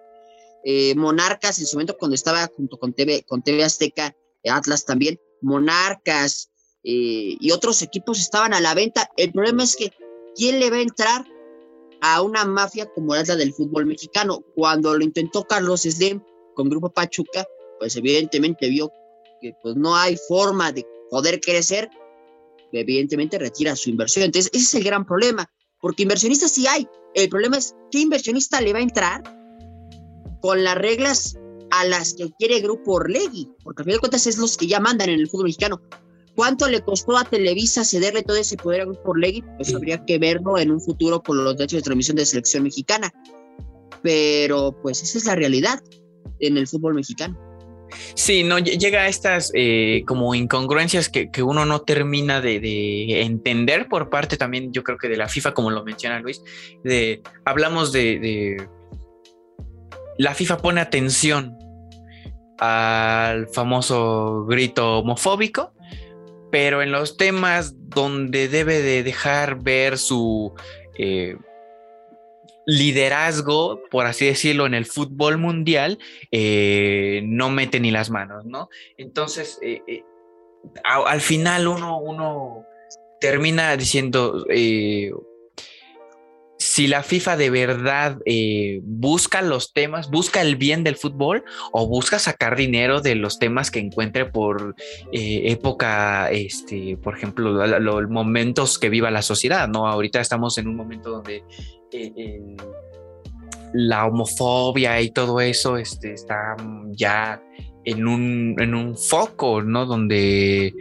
eh, 0.64 0.94
Monarcas, 0.94 1.58
en 1.58 1.66
su 1.66 1.76
momento 1.76 1.96
cuando 1.98 2.14
estaba 2.14 2.48
junto 2.56 2.78
con 2.78 2.92
TV, 2.92 3.24
con 3.26 3.42
TV 3.42 3.64
Azteca, 3.64 4.16
Atlas 4.44 4.84
también, 4.84 5.20
Monarcas, 5.40 6.51
eh, 6.84 7.36
y 7.38 7.50
otros 7.52 7.82
equipos 7.82 8.18
estaban 8.20 8.54
a 8.54 8.60
la 8.60 8.74
venta. 8.74 9.10
El 9.16 9.32
problema 9.32 9.64
es 9.64 9.76
que, 9.76 9.92
¿quién 10.34 10.60
le 10.60 10.70
va 10.70 10.76
a 10.76 10.82
entrar 10.82 11.26
a 12.00 12.22
una 12.22 12.44
mafia 12.44 12.86
como 12.86 13.14
la 13.14 13.22
del 13.22 13.52
fútbol 13.52 13.86
mexicano? 13.86 14.42
Cuando 14.54 14.96
lo 14.96 15.04
intentó 15.04 15.44
Carlos 15.44 15.82
Slim 15.82 16.20
con 16.54 16.68
Grupo 16.68 16.90
Pachuca, 16.90 17.46
pues 17.78 17.96
evidentemente 17.96 18.68
vio 18.68 18.90
que 19.40 19.54
pues 19.62 19.76
no 19.76 19.96
hay 19.96 20.16
forma 20.28 20.72
de 20.72 20.86
poder 21.10 21.40
crecer, 21.40 21.90
evidentemente 22.72 23.38
retira 23.38 23.76
su 23.76 23.90
inversión. 23.90 24.24
Entonces, 24.24 24.50
ese 24.54 24.64
es 24.64 24.74
el 24.74 24.84
gran 24.84 25.04
problema, 25.04 25.50
porque 25.80 26.02
inversionistas 26.02 26.52
sí 26.52 26.66
hay. 26.66 26.86
El 27.14 27.28
problema 27.28 27.58
es, 27.58 27.74
¿qué 27.90 28.00
inversionista 28.00 28.60
le 28.60 28.72
va 28.72 28.78
a 28.78 28.82
entrar 28.82 29.22
con 30.40 30.64
las 30.64 30.76
reglas 30.76 31.36
a 31.70 31.84
las 31.84 32.14
que 32.14 32.30
quiere 32.38 32.60
Grupo 32.60 32.94
Orlegui? 32.94 33.50
Porque 33.62 33.82
al 33.82 33.84
final 33.84 33.96
de 33.96 34.00
cuentas 34.00 34.26
es 34.26 34.38
los 34.38 34.56
que 34.56 34.66
ya 34.66 34.80
mandan 34.80 35.10
en 35.10 35.20
el 35.20 35.28
fútbol 35.28 35.44
mexicano. 35.44 35.80
¿Cuánto 36.34 36.68
le 36.68 36.80
costó 36.80 37.16
a 37.16 37.24
Televisa 37.24 37.84
cederle 37.84 38.22
todo 38.22 38.36
ese 38.36 38.56
poder 38.56 38.82
a 38.82 38.84
Grupo 38.84 39.14
Legui? 39.14 39.44
Pues 39.56 39.74
habría 39.74 40.02
que 40.04 40.18
verlo 40.18 40.58
en 40.58 40.70
un 40.70 40.80
futuro 40.80 41.22
con 41.22 41.44
los 41.44 41.56
derechos 41.56 41.78
de 41.78 41.82
transmisión 41.82 42.16
de 42.16 42.24
selección 42.24 42.62
mexicana. 42.62 43.12
Pero 44.02 44.74
pues 44.82 45.02
esa 45.02 45.18
es 45.18 45.26
la 45.26 45.34
realidad 45.34 45.80
en 46.40 46.56
el 46.56 46.66
fútbol 46.66 46.94
mexicano. 46.94 47.38
Sí, 48.14 48.42
no 48.42 48.58
llega 48.58 49.02
a 49.02 49.08
estas 49.08 49.50
eh, 49.54 50.02
como 50.06 50.34
incongruencias 50.34 51.10
que, 51.10 51.30
uno 51.42 51.66
no 51.66 51.82
termina 51.82 52.40
de, 52.40 53.20
entender 53.22 53.86
por 53.88 54.08
parte 54.08 54.38
también, 54.38 54.72
yo 54.72 54.82
creo 54.82 54.96
que 54.96 55.08
de 55.08 55.18
la 55.18 55.28
FIFA, 55.28 55.52
como 55.52 55.70
lo 55.70 55.84
menciona 55.84 56.18
Luis, 56.20 56.42
de 56.82 57.20
hablamos 57.44 57.92
de, 57.92 58.18
de 58.18 58.68
la 60.16 60.34
FIFA 60.34 60.56
pone 60.58 60.80
atención 60.80 61.58
al 62.58 63.48
famoso 63.48 64.46
grito 64.46 65.00
homofóbico 65.00 65.74
pero 66.52 66.82
en 66.82 66.92
los 66.92 67.16
temas 67.16 67.74
donde 67.88 68.46
debe 68.46 68.82
de 68.82 69.02
dejar 69.02 69.62
ver 69.62 69.96
su 69.96 70.52
eh, 70.98 71.38
liderazgo, 72.66 73.80
por 73.90 74.04
así 74.04 74.26
decirlo, 74.26 74.66
en 74.66 74.74
el 74.74 74.84
fútbol 74.84 75.38
mundial, 75.38 75.98
eh, 76.30 77.22
no 77.24 77.48
mete 77.48 77.80
ni 77.80 77.90
las 77.90 78.10
manos, 78.10 78.44
¿no? 78.44 78.68
Entonces, 78.98 79.58
eh, 79.62 80.04
al 80.84 81.22
final 81.22 81.68
uno, 81.68 81.98
uno 81.98 82.66
termina 83.18 83.74
diciendo, 83.78 84.44
si 86.72 86.86
la 86.86 87.02
FIFA 87.02 87.36
de 87.36 87.50
verdad 87.50 88.16
eh, 88.24 88.80
busca 88.82 89.42
los 89.42 89.74
temas, 89.74 90.10
busca 90.10 90.40
el 90.40 90.56
bien 90.56 90.84
del 90.84 90.96
fútbol 90.96 91.44
o 91.70 91.86
busca 91.86 92.18
sacar 92.18 92.56
dinero 92.56 93.02
de 93.02 93.14
los 93.14 93.38
temas 93.38 93.70
que 93.70 93.78
encuentre 93.78 94.24
por 94.24 94.74
eh, 95.12 95.42
época, 95.52 96.30
este, 96.30 96.96
por 96.96 97.14
ejemplo, 97.14 97.66
los 97.78 98.08
momentos 98.08 98.78
que 98.78 98.88
viva 98.88 99.10
la 99.10 99.20
sociedad, 99.20 99.68
¿no? 99.68 99.86
Ahorita 99.86 100.18
estamos 100.18 100.56
en 100.56 100.66
un 100.66 100.76
momento 100.76 101.10
donde 101.10 101.44
eh, 101.92 102.56
la 103.74 104.06
homofobia 104.06 104.98
y 105.02 105.10
todo 105.10 105.42
eso 105.42 105.76
este, 105.76 106.14
está 106.14 106.56
ya 106.92 107.42
en 107.84 108.08
un, 108.08 108.56
en 108.58 108.74
un 108.74 108.96
foco, 108.96 109.60
¿no? 109.60 109.84
Donde 109.84 110.72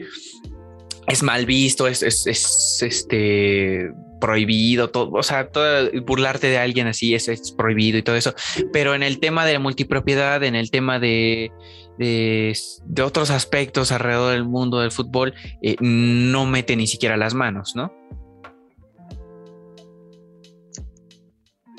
es 1.06 1.22
mal 1.22 1.46
visto, 1.46 1.86
es, 1.86 2.02
es, 2.02 2.28
es 2.28 2.82
este 2.82 3.92
prohibido, 4.22 4.90
todo, 4.90 5.12
o 5.12 5.24
sea, 5.24 5.50
todo, 5.50 5.90
burlarte 6.06 6.48
de 6.48 6.58
alguien 6.58 6.88
así 6.88 7.14
es, 7.14 7.52
prohibido 7.58 7.98
y 7.98 8.04
todo 8.04 8.16
eso. 8.16 8.34
Pero 8.72 8.96
en 8.96 9.04
el 9.04 9.20
tema 9.20 9.46
de 9.46 9.54
la 9.54 9.60
multipropiedad, 9.60 10.42
en 10.44 10.56
el 10.56 10.72
tema 10.72 11.00
de, 11.00 11.52
de, 11.98 12.56
otros 13.04 13.32
aspectos 13.32 13.92
alrededor 13.92 14.32
del 14.32 14.46
mundo 14.46 14.80
del 14.80 14.92
fútbol, 14.92 15.34
eh, 15.62 15.76
no 15.82 16.46
mete 16.46 16.78
ni 16.78 16.88
siquiera 16.88 17.18
las 17.18 17.34
manos, 17.34 17.76
¿no? 17.76 17.94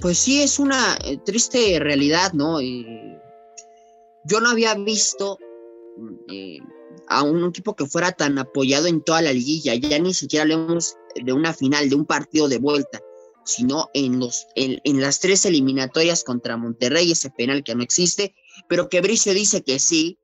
Pues 0.01 0.19
sí, 0.19 0.43
es 0.43 0.59
una 0.59 0.99
eh, 1.05 1.17
triste 1.25 1.79
realidad, 1.79 2.33
¿no? 2.33 2.61
yo 4.25 4.41
no 4.41 4.51
había 4.51 4.75
visto 4.75 5.39
eh, 6.29 6.59
a 7.13 7.23
un 7.23 7.45
equipo 7.45 7.77
que 7.77 7.87
fuera 7.87 8.13
tan 8.13 8.39
apoyado 8.39 8.87
en 8.87 9.03
toda 9.03 9.23
la 9.23 9.33
liguilla, 9.33 9.75
ya 9.75 9.99
ni 9.99 10.15
siquiera 10.15 10.43
hablemos 10.43 10.97
de 11.15 11.33
una 11.33 11.53
final, 11.53 11.89
de 11.89 11.97
un 11.97 12.07
partido 12.07 12.49
de 12.49 12.59
vuelta, 12.59 13.03
sino 13.45 13.91
en, 13.95 14.19
los, 14.19 14.47
en, 14.55 15.01
las 15.01 15.21
tres 15.21 15.45
eliminatorias 15.45 16.25
contra 16.25 16.57
Monterrey, 16.57 17.13
ese 17.13 17.31
penal 17.31 17.65
que 17.65 17.75
no 17.75 17.83
existe, 17.83 18.35
pero 18.69 18.89
que 18.89 19.01
Bricio 19.01 19.35
dice 19.35 19.63
que 19.63 19.79
sí. 19.79 20.19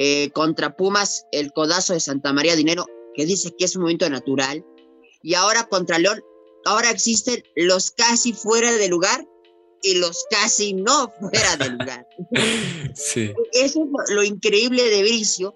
Eh, 0.00 0.30
contra 0.30 0.76
Pumas, 0.76 1.26
el 1.32 1.52
codazo 1.52 1.92
de 1.92 2.00
Santa 2.00 2.32
María 2.32 2.54
Dinero, 2.54 2.86
que 3.14 3.26
dice 3.26 3.52
que 3.58 3.64
es 3.64 3.74
un 3.74 3.82
momento 3.82 4.08
natural. 4.08 4.64
Y 5.22 5.34
ahora 5.34 5.64
contra 5.64 5.98
León, 5.98 6.22
ahora 6.64 6.90
existen 6.90 7.42
los 7.56 7.90
casi 7.90 8.32
fuera 8.32 8.72
de 8.72 8.88
lugar 8.88 9.26
y 9.82 9.96
los 9.96 10.24
casi 10.30 10.72
no 10.72 11.12
fuera 11.20 11.56
de 11.56 11.70
lugar. 11.70 12.06
Sí. 12.94 13.32
Eso 13.52 13.84
es 13.84 14.14
lo 14.14 14.24
increíble 14.24 14.82
de 14.90 15.02
Bricio, 15.02 15.54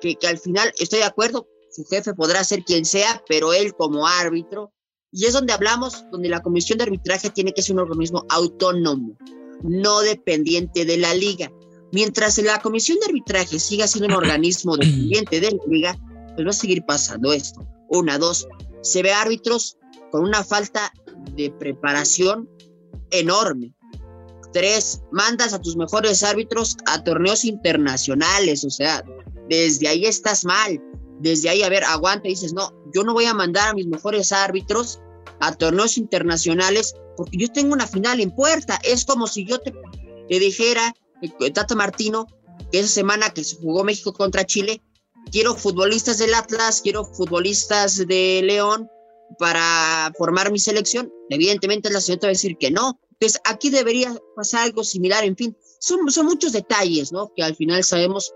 que, 0.00 0.16
al 0.26 0.38
final 0.38 0.72
estoy 0.78 1.00
de 1.00 1.04
acuerdo, 1.04 1.46
su 1.70 1.84
jefe 1.84 2.14
podrá 2.14 2.42
ser 2.44 2.64
quien 2.64 2.84
sea, 2.84 3.22
pero 3.28 3.52
él 3.52 3.74
como 3.74 4.06
árbitro, 4.06 4.72
y 5.12 5.26
es 5.26 5.32
donde 5.32 5.52
hablamos, 5.52 6.04
donde 6.10 6.28
la 6.28 6.42
comisión 6.42 6.78
de 6.78 6.84
arbitraje 6.84 7.30
tiene 7.30 7.52
que 7.52 7.62
ser 7.62 7.74
un 7.74 7.82
organismo 7.82 8.24
autónomo, 8.28 9.16
no 9.62 10.00
dependiente 10.00 10.84
de 10.84 10.98
la 10.98 11.14
liga. 11.14 11.52
Mientras 11.92 12.38
la 12.38 12.60
comisión 12.60 12.98
de 13.00 13.06
arbitraje 13.06 13.58
siga 13.58 13.88
siendo 13.88 14.08
un 14.08 14.22
organismo 14.22 14.76
dependiente 14.76 15.40
de 15.40 15.50
la 15.50 15.64
liga, 15.66 15.98
pues 16.34 16.46
va 16.46 16.50
a 16.50 16.54
seguir 16.54 16.84
pasando 16.86 17.32
esto. 17.32 17.66
Una, 17.88 18.18
dos, 18.18 18.46
se 18.82 19.02
ve 19.02 19.12
árbitros 19.12 19.76
con 20.12 20.22
una 20.22 20.44
falta 20.44 20.92
de 21.36 21.50
preparación 21.50 22.48
enorme. 23.10 23.74
Tres, 24.52 25.02
mandas 25.12 25.52
a 25.52 25.60
tus 25.60 25.76
mejores 25.76 26.22
árbitros 26.22 26.76
a 26.86 27.04
torneos 27.04 27.44
internacionales, 27.44 28.64
o 28.64 28.70
sea, 28.70 29.04
desde 29.48 29.88
ahí 29.88 30.06
estás 30.06 30.44
mal. 30.44 30.82
Desde 31.20 31.50
ahí, 31.50 31.62
a 31.62 31.68
ver, 31.68 31.84
aguanta 31.84 32.26
y 32.28 32.30
dices, 32.30 32.54
no, 32.54 32.72
yo 32.94 33.04
no 33.04 33.12
voy 33.12 33.26
a 33.26 33.34
mandar 33.34 33.68
a 33.68 33.74
mis 33.74 33.86
mejores 33.86 34.32
árbitros 34.32 35.00
a 35.40 35.54
torneos 35.54 35.98
internacionales 35.98 36.94
porque 37.16 37.36
yo 37.36 37.52
tengo 37.52 37.74
una 37.74 37.86
final 37.86 38.20
en 38.20 38.30
puerta. 38.30 38.78
Es 38.82 39.04
como 39.04 39.26
si 39.26 39.44
yo 39.44 39.60
te, 39.60 39.74
dijera, 40.28 40.94
eh, 41.20 41.50
Tata 41.50 41.74
Martino, 41.74 42.26
que 42.72 42.78
esa 42.78 42.88
semana 42.88 43.28
que 43.28 43.44
se 43.44 43.56
jugó 43.56 43.84
México 43.84 44.14
contra 44.14 44.46
Chile, 44.46 44.80
quiero 45.30 45.54
futbolistas 45.54 46.16
del 46.16 46.34
Atlas, 46.34 46.80
quiero 46.80 47.04
futbolistas 47.04 48.06
de 48.06 48.40
León 48.42 48.88
para 49.38 50.12
formar 50.16 50.50
mi 50.50 50.58
selección. 50.58 51.12
Evidentemente 51.28 51.90
la 51.90 52.00
señora 52.00 52.22
va 52.22 52.28
a 52.28 52.30
decir 52.30 52.56
que 52.58 52.70
no. 52.70 52.98
Entonces 53.20 53.40
aquí 53.44 53.68
debería 53.68 54.16
pasar 54.34 54.62
algo 54.62 54.82
similar, 54.82 55.24
en 55.24 55.36
fin, 55.36 55.56
son, 55.78 56.10
son 56.10 56.26
muchos 56.26 56.52
detalles, 56.52 57.12
¿no? 57.12 57.30
Que 57.36 57.42
al 57.42 57.54
final 57.54 57.84
sabemos 57.84 58.32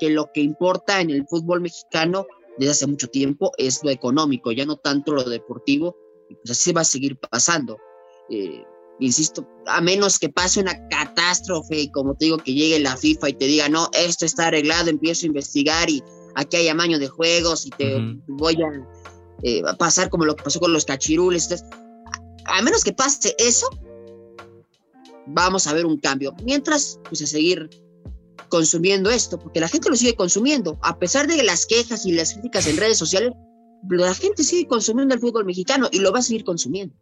que 0.00 0.08
lo 0.08 0.30
que 0.32 0.40
importa 0.40 1.00
en 1.02 1.10
el 1.10 1.26
fútbol 1.28 1.60
mexicano 1.60 2.26
desde 2.58 2.72
hace 2.72 2.86
mucho 2.86 3.08
tiempo 3.08 3.52
es 3.58 3.84
lo 3.84 3.90
económico, 3.90 4.50
ya 4.50 4.64
no 4.64 4.76
tanto 4.76 5.12
lo 5.12 5.24
deportivo, 5.24 5.96
y 6.30 6.34
pues 6.36 6.50
así 6.50 6.72
va 6.72 6.80
a 6.80 6.84
seguir 6.84 7.18
pasando. 7.18 7.76
Eh, 8.30 8.64
insisto, 9.00 9.46
a 9.66 9.82
menos 9.82 10.18
que 10.18 10.30
pase 10.30 10.60
una 10.60 10.88
catástrofe, 10.88 11.90
como 11.92 12.14
te 12.14 12.26
digo, 12.26 12.38
que 12.38 12.54
llegue 12.54 12.80
la 12.80 12.96
FIFA 12.96 13.28
y 13.28 13.32
te 13.34 13.44
diga, 13.44 13.68
no, 13.68 13.90
esto 13.92 14.24
está 14.24 14.46
arreglado, 14.46 14.88
empiezo 14.88 15.26
a 15.26 15.28
investigar 15.28 15.90
y 15.90 16.02
aquí 16.36 16.56
hay 16.56 16.68
amaño 16.68 16.98
de 16.98 17.08
juegos 17.08 17.66
y 17.66 17.70
te 17.70 18.00
voy 18.28 18.56
eh, 19.42 19.62
a 19.66 19.74
pasar 19.74 20.08
como 20.08 20.24
lo 20.24 20.36
que 20.36 20.44
pasó 20.44 20.58
con 20.58 20.72
los 20.72 20.86
cachirules. 20.86 21.64
a, 22.46 22.62
menos 22.62 22.82
que 22.82 22.92
pase 22.92 23.34
eso, 23.38 23.68
vamos 25.26 25.66
a 25.66 25.74
ver 25.74 25.86
un 25.86 25.98
cambio. 25.98 26.34
Mientras, 26.44 27.00
pues 27.08 27.22
a 27.22 27.26
seguir 27.26 27.68
consumiendo 28.48 29.10
esto, 29.10 29.38
porque 29.38 29.60
la 29.60 29.68
gente 29.68 29.88
lo 29.88 29.96
sigue 29.96 30.14
consumiendo, 30.14 30.78
a 30.82 30.98
pesar 30.98 31.26
de 31.26 31.42
las 31.42 31.66
quejas 31.66 32.04
y 32.06 32.12
las 32.12 32.34
críticas 32.34 32.66
en 32.66 32.76
redes 32.76 32.98
sociales, 32.98 33.32
la 33.88 34.14
gente 34.14 34.44
sigue 34.44 34.66
consumiendo 34.66 35.14
el 35.14 35.20
fútbol 35.20 35.44
mexicano 35.44 35.88
y 35.90 36.00
lo 36.00 36.12
va 36.12 36.18
a 36.18 36.22
seguir 36.22 36.44
consumiendo. 36.44 36.94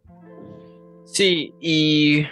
Sí, 1.05 1.53
y 1.59 2.25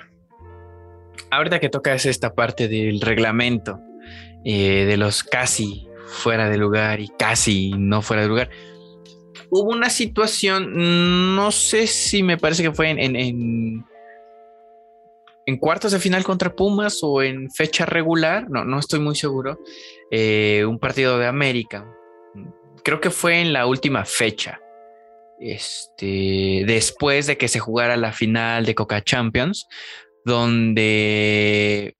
ahorita 1.32 1.60
que 1.60 1.70
tocas 1.70 2.06
esta 2.06 2.34
parte 2.34 2.68
del 2.68 3.02
reglamento, 3.02 3.80
eh, 4.46 4.86
de 4.86 4.98
los 4.98 5.24
casi 5.24 5.88
fuera 6.08 6.50
de 6.50 6.58
lugar 6.58 7.00
y 7.00 7.10
casi 7.10 7.72
no 7.78 8.02
fuera 8.02 8.24
de 8.24 8.30
lugar, 8.30 8.50
hubo 9.50 9.72
una 9.72 9.90
situación, 9.90 11.36
no 11.36 11.52
sé 11.52 11.88
si 11.88 12.24
me 12.24 12.38
parece 12.38 12.64
que 12.64 12.72
fue 12.72 12.90
en, 12.90 13.16
en, 13.16 13.86
cuartos 15.58 15.92
de 15.92 16.00
final 16.00 16.24
contra 16.24 16.56
Pumas 16.56 17.00
o 17.02 17.22
en 17.22 17.50
fecha 17.52 17.86
regular, 17.86 18.50
no, 18.50 18.66
no 18.66 18.80
estoy 18.80 19.00
muy 19.00 19.16
seguro, 19.16 19.60
eh, 20.12 20.66
un 20.68 20.80
partido 20.80 21.18
de 21.18 21.28
América, 21.28 21.86
creo 22.84 23.00
que 23.00 23.10
fue 23.10 23.42
en 23.42 23.54
la 23.54 23.66
última 23.66 24.06
fecha 24.06 24.60
este, 25.40 26.64
después 26.68 27.28
de 27.28 27.38
que 27.38 27.48
se 27.48 27.60
jugara 27.60 27.98
la 27.98 28.12
final 28.12 28.66
de 28.66 28.76
Coca 28.76 29.02
Champions, 29.02 29.68
donde 30.26 31.96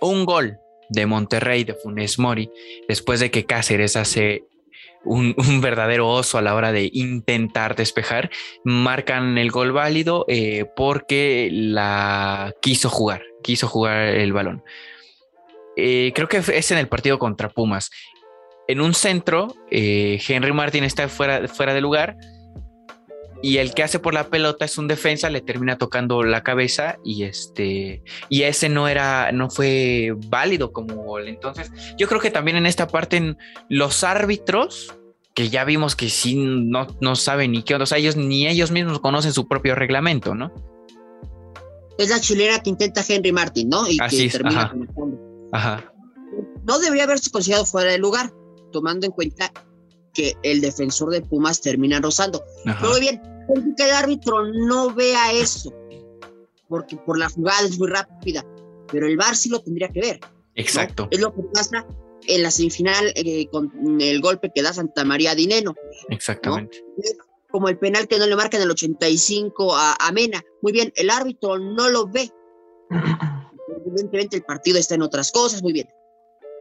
un 0.00 0.24
gol 0.24 0.58
de 0.88 1.06
Monterrey 1.06 1.64
de 1.64 1.74
Funes 1.74 2.18
Mori, 2.18 2.50
después 2.88 3.20
de 3.20 3.30
que 3.30 3.46
Cáceres 3.46 3.96
hace 3.96 4.44
un, 5.36 5.60
verdadero 5.60 6.08
oso 6.08 6.38
a 6.38 6.42
la 6.42 6.54
hora 6.54 6.72
de 6.72 6.90
intentar 6.92 7.76
despejar, 7.76 8.30
marcan 8.64 9.38
el 9.38 9.50
gol 9.50 9.72
válido 9.72 10.24
eh, 10.28 10.66
porque 10.76 11.48
la 11.52 12.54
quiso 12.60 12.90
jugar, 12.90 13.22
quiso 13.42 13.68
jugar 13.68 14.08
el 14.08 14.32
balón. 14.32 14.64
Eh, 15.76 16.12
creo 16.14 16.28
que 16.28 16.38
es 16.38 16.70
en 16.70 16.78
el 16.78 16.88
partido 16.88 17.18
contra 17.18 17.50
Pumas. 17.50 17.90
En 18.68 18.80
un 18.80 18.94
centro, 18.94 19.54
eh, 19.70 20.20
Henry 20.26 20.52
Martin 20.52 20.84
está 20.84 21.08
fuera, 21.08 21.46
fuera 21.48 21.74
de 21.74 21.80
lugar 21.80 22.16
y 23.42 23.58
el 23.58 23.74
que 23.74 23.82
hace 23.82 23.98
por 23.98 24.14
la 24.14 24.28
pelota 24.28 24.64
es 24.64 24.78
un 24.78 24.88
defensa, 24.88 25.30
le 25.30 25.40
termina 25.40 25.78
tocando 25.78 26.22
la 26.22 26.42
cabeza 26.42 26.98
y 27.04 27.24
este 27.24 28.02
y 28.28 28.42
ese 28.42 28.68
no 28.68 28.88
era 28.88 29.30
no 29.32 29.50
fue 29.50 30.14
válido 30.28 30.72
como 30.72 30.94
gol. 30.96 31.28
Entonces, 31.28 31.70
yo 31.98 32.08
creo 32.08 32.20
que 32.20 32.30
también 32.30 32.56
en 32.56 32.66
esta 32.66 32.88
parte 32.88 33.36
los 33.68 34.04
árbitros 34.04 34.94
que 35.34 35.50
ya 35.50 35.64
vimos 35.64 35.96
que 35.96 36.08
sí 36.08 36.34
no, 36.34 36.86
no 37.00 37.14
saben 37.14 37.52
ni 37.52 37.62
qué 37.62 37.74
onda, 37.74 37.84
o 37.84 37.86
sea, 37.86 37.98
ellos 37.98 38.16
ni 38.16 38.46
ellos 38.46 38.70
mismos 38.70 39.00
conocen 39.00 39.34
su 39.34 39.46
propio 39.46 39.74
reglamento, 39.74 40.34
¿no? 40.34 40.50
Es 41.98 42.08
la 42.08 42.20
chilena 42.20 42.62
que 42.62 42.70
intenta 42.70 43.04
Henry 43.06 43.32
Martin, 43.32 43.68
¿no? 43.68 43.88
Y 43.88 43.98
Así 44.00 44.16
que 44.16 44.24
es, 44.24 44.32
termina 44.32 44.74
ajá. 45.52 45.92
No 46.64 46.78
debería 46.78 47.04
haberse 47.04 47.30
considerado 47.30 47.66
fuera 47.66 47.92
de 47.92 47.98
lugar, 47.98 48.32
tomando 48.72 49.06
en 49.06 49.12
cuenta 49.12 49.52
que 50.16 50.34
el 50.42 50.62
defensor 50.62 51.10
de 51.10 51.20
Pumas 51.20 51.60
termina 51.60 52.00
rozando. 52.00 52.42
Muy 52.64 53.00
bien, 53.00 53.20
que 53.76 53.84
el 53.84 53.90
árbitro 53.90 54.46
no 54.46 54.94
vea 54.94 55.32
eso, 55.32 55.72
porque 56.68 56.96
por 56.96 57.18
la 57.18 57.28
jugada 57.28 57.66
es 57.66 57.78
muy 57.78 57.88
rápida, 57.88 58.44
pero 58.90 59.06
el 59.06 59.16
VAR 59.16 59.36
sí 59.36 59.50
lo 59.50 59.60
tendría 59.60 59.90
que 59.90 60.00
ver. 60.00 60.20
Exacto. 60.54 61.06
Es 61.10 61.20
lo 61.20 61.34
que 61.34 61.42
pasa 61.52 61.86
en 62.26 62.42
la 62.42 62.50
semifinal 62.50 63.12
eh, 63.14 63.46
con 63.50 63.70
el 64.00 64.20
golpe 64.22 64.50
que 64.54 64.62
da 64.62 64.72
Santa 64.72 65.04
María 65.04 65.34
Dineno. 65.34 65.74
Exactamente. 66.08 66.82
Como 67.50 67.68
el 67.68 67.78
penal 67.78 68.08
que 68.08 68.18
no 68.18 68.26
le 68.26 68.34
marca 68.34 68.56
en 68.56 68.62
el 68.62 68.70
85 68.70 69.76
a, 69.76 69.96
a 70.00 70.12
Mena. 70.12 70.42
Muy 70.62 70.72
bien, 70.72 70.92
el 70.96 71.10
árbitro 71.10 71.58
no 71.58 71.90
lo 71.90 72.06
ve. 72.06 72.30
Evidentemente 73.86 74.36
el 74.36 74.42
partido 74.44 74.78
está 74.78 74.94
en 74.94 75.02
otras 75.02 75.30
cosas, 75.30 75.62
muy 75.62 75.74
bien. 75.74 75.88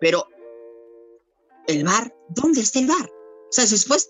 Pero 0.01 0.27
el 1.67 1.83
VAR, 1.85 2.13
¿dónde 2.29 2.61
está 2.61 2.79
el 2.79 2.87
VAR? 2.87 3.09
O 3.49 3.53
sea, 3.55 3.65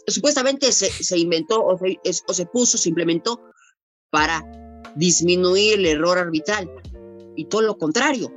supuestamente 0.08 0.72
se, 0.72 0.90
se 0.90 1.18
inventó 1.18 1.64
o 1.64 1.78
se, 1.78 2.00
o 2.28 2.34
se, 2.34 2.46
puso, 2.48 2.78
se 2.78 2.90
implementó 2.90 3.42
para 4.10 4.44
disminuir 4.96 5.80
el 5.80 5.86
error 5.86 6.18
arbitral 6.18 6.72
y 7.36 7.46
todo 7.46 7.62
lo 7.62 7.78
contrario, 7.78 8.32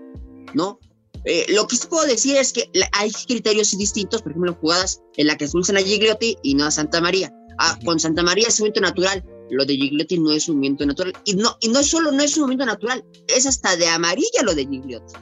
¿no? 0.54 0.78
Eh, 1.24 1.46
lo 1.50 1.66
que 1.66 1.76
sí 1.76 1.86
puedo 1.88 2.06
decir 2.06 2.36
es 2.36 2.52
que 2.52 2.70
hay 2.92 3.10
criterios 3.26 3.76
distintos, 3.76 4.22
por 4.22 4.32
ejemplo, 4.32 4.56
jugadas 4.60 5.00
en 5.16 5.26
las 5.26 5.36
que 5.36 5.44
expulsan 5.44 5.76
a 5.76 5.80
Gigliotti 5.80 6.36
y 6.42 6.54
no 6.54 6.66
a 6.66 6.70
Santa 6.70 7.00
María. 7.00 7.32
Ah, 7.58 7.78
con 7.84 7.98
Santa 7.98 8.22
María 8.22 8.48
es 8.48 8.58
un 8.60 8.64
movimiento 8.64 8.80
natural, 8.80 9.24
lo 9.50 9.64
de 9.64 9.74
Gigliotti 9.74 10.18
no 10.18 10.30
es 10.32 10.48
un 10.48 10.56
movimiento 10.56 10.86
natural. 10.86 11.12
Y 11.24 11.34
no, 11.34 11.56
y 11.60 11.68
no 11.68 11.82
solo 11.82 12.12
no 12.12 12.22
es 12.22 12.36
un 12.36 12.42
movimiento 12.42 12.66
natural, 12.66 13.04
es 13.28 13.46
hasta 13.46 13.76
de 13.76 13.88
amarilla 13.88 14.42
lo 14.42 14.54
de 14.54 14.66
Gigliotti. 14.66 15.14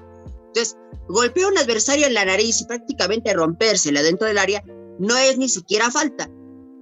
Entonces, 0.48 0.76
golpea 1.08 1.46
a 1.46 1.48
un 1.48 1.58
adversario 1.58 2.06
en 2.06 2.14
la 2.14 2.24
nariz 2.24 2.60
y 2.60 2.64
prácticamente 2.64 3.32
rompérsela 3.32 4.02
dentro 4.02 4.26
del 4.26 4.38
área 4.38 4.62
no 4.98 5.16
es 5.16 5.38
ni 5.38 5.48
siquiera 5.48 5.90
falta, 5.90 6.30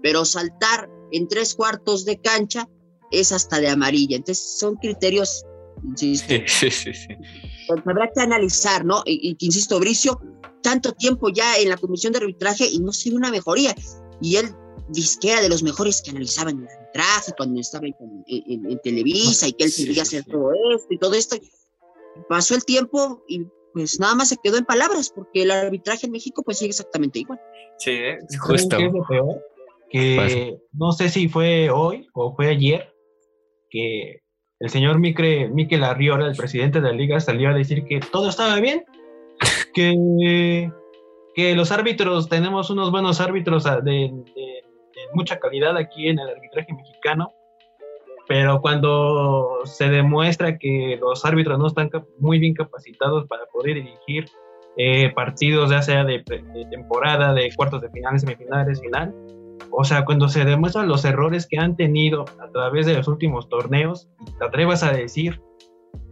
pero 0.02 0.24
saltar 0.24 0.90
en 1.12 1.28
tres 1.28 1.54
cuartos 1.54 2.04
de 2.04 2.20
cancha 2.20 2.68
es 3.10 3.32
hasta 3.32 3.60
de 3.60 3.68
amarilla. 3.68 4.16
Entonces 4.16 4.58
son 4.58 4.76
criterios, 4.76 5.44
insisto, 5.84 6.34
sí, 6.46 6.70
sí, 6.70 6.92
sí, 6.94 7.08
pues, 7.66 7.80
habrá 7.86 8.10
que 8.14 8.20
analizar, 8.20 8.84
¿no? 8.84 9.02
Y, 9.06 9.34
que, 9.36 9.46
insisto, 9.46 9.78
Bricio, 9.78 10.20
tanto 10.62 10.92
tiempo 10.92 11.28
ya 11.30 11.58
en 11.58 11.68
la 11.68 11.76
comisión 11.76 12.12
de 12.12 12.18
arbitraje 12.18 12.66
y 12.66 12.78
no 12.80 12.92
se 12.92 13.10
ve 13.10 13.16
una 13.16 13.30
mejoría. 13.30 13.74
Y 14.20 14.36
él 14.36 14.54
disquera 14.88 15.40
de 15.40 15.48
los 15.48 15.62
mejores 15.62 16.02
que 16.02 16.10
analizaban 16.10 16.58
el 16.60 16.68
arbitraje 16.68 17.32
cuando 17.36 17.60
estaba 17.60 17.86
en, 17.86 18.80
Televisa 18.82 19.48
y 19.48 19.52
que 19.52 19.64
él 19.64 19.72
quería 19.74 20.02
hacer 20.02 20.24
todo 20.24 20.50
esto 20.74 20.88
y 20.90 20.98
todo 20.98 21.14
esto. 21.14 21.36
Pasó 22.28 22.54
el 22.54 22.64
tiempo 22.64 23.24
y 23.28 23.46
pues 23.72 23.98
nada 23.98 24.14
más 24.14 24.28
se 24.28 24.36
quedó 24.36 24.56
en 24.56 24.64
palabras, 24.64 25.10
porque 25.12 25.42
el 25.42 25.50
arbitraje 25.50 26.06
en 26.06 26.12
México 26.12 26.42
pues 26.44 26.58
sigue 26.58 26.70
exactamente 26.70 27.18
igual. 27.18 27.40
Sí, 27.78 28.00
justo. 28.38 28.76
¿Qué 28.76 28.86
es 28.86 28.92
lo 28.92 29.06
peor? 29.06 29.42
Que 29.90 30.56
no 30.72 30.92
sé 30.92 31.08
si 31.08 31.28
fue 31.28 31.70
hoy 31.70 32.08
o 32.14 32.34
fue 32.34 32.48
ayer 32.48 32.92
que 33.70 34.20
el 34.60 34.70
señor 34.70 34.98
Miquel, 34.98 35.50
Miquel 35.50 35.84
Arriola, 35.84 36.26
el 36.26 36.36
presidente 36.36 36.80
de 36.80 36.88
la 36.88 36.94
liga, 36.94 37.20
salió 37.20 37.50
a 37.50 37.54
decir 37.54 37.84
que 37.84 38.00
todo 38.00 38.28
estaba 38.28 38.58
bien, 38.60 38.84
que, 39.74 40.70
que 41.34 41.54
los 41.54 41.70
árbitros, 41.70 42.28
tenemos 42.28 42.70
unos 42.70 42.90
buenos 42.90 43.20
árbitros 43.20 43.64
de, 43.64 44.10
de 44.34 44.62
mucha 45.12 45.38
calidad 45.38 45.76
aquí 45.76 46.08
en 46.08 46.18
el 46.18 46.28
arbitraje 46.28 46.72
mexicano, 46.72 47.32
pero 48.26 48.60
cuando 48.60 49.60
se 49.64 49.88
demuestra 49.88 50.58
que 50.58 50.98
los 51.00 51.24
árbitros 51.24 51.58
no 51.58 51.66
están 51.66 51.90
muy 52.18 52.38
bien 52.38 52.54
capacitados 52.54 53.26
para 53.26 53.46
poder 53.46 53.74
dirigir 53.74 54.26
eh, 54.76 55.12
partidos, 55.14 55.70
ya 55.70 55.82
sea 55.82 56.04
de, 56.04 56.24
temporada, 56.70 57.32
de 57.32 57.50
cuartos 57.54 57.80
de 57.82 57.90
finales, 57.90 58.22
semifinales, 58.22 58.80
final, 58.80 59.14
o 59.70 59.84
sea, 59.84 60.04
cuando 60.04 60.28
se 60.28 60.44
demuestran 60.44 60.88
los 60.88 61.04
errores 61.04 61.46
que 61.46 61.58
han 61.58 61.76
tenido 61.76 62.24
a 62.40 62.48
través 62.50 62.86
de 62.86 62.94
los 62.94 63.08
últimos 63.08 63.48
torneos, 63.48 64.08
te 64.38 64.44
atrevas 64.44 64.82
a 64.82 64.92
decir, 64.92 65.40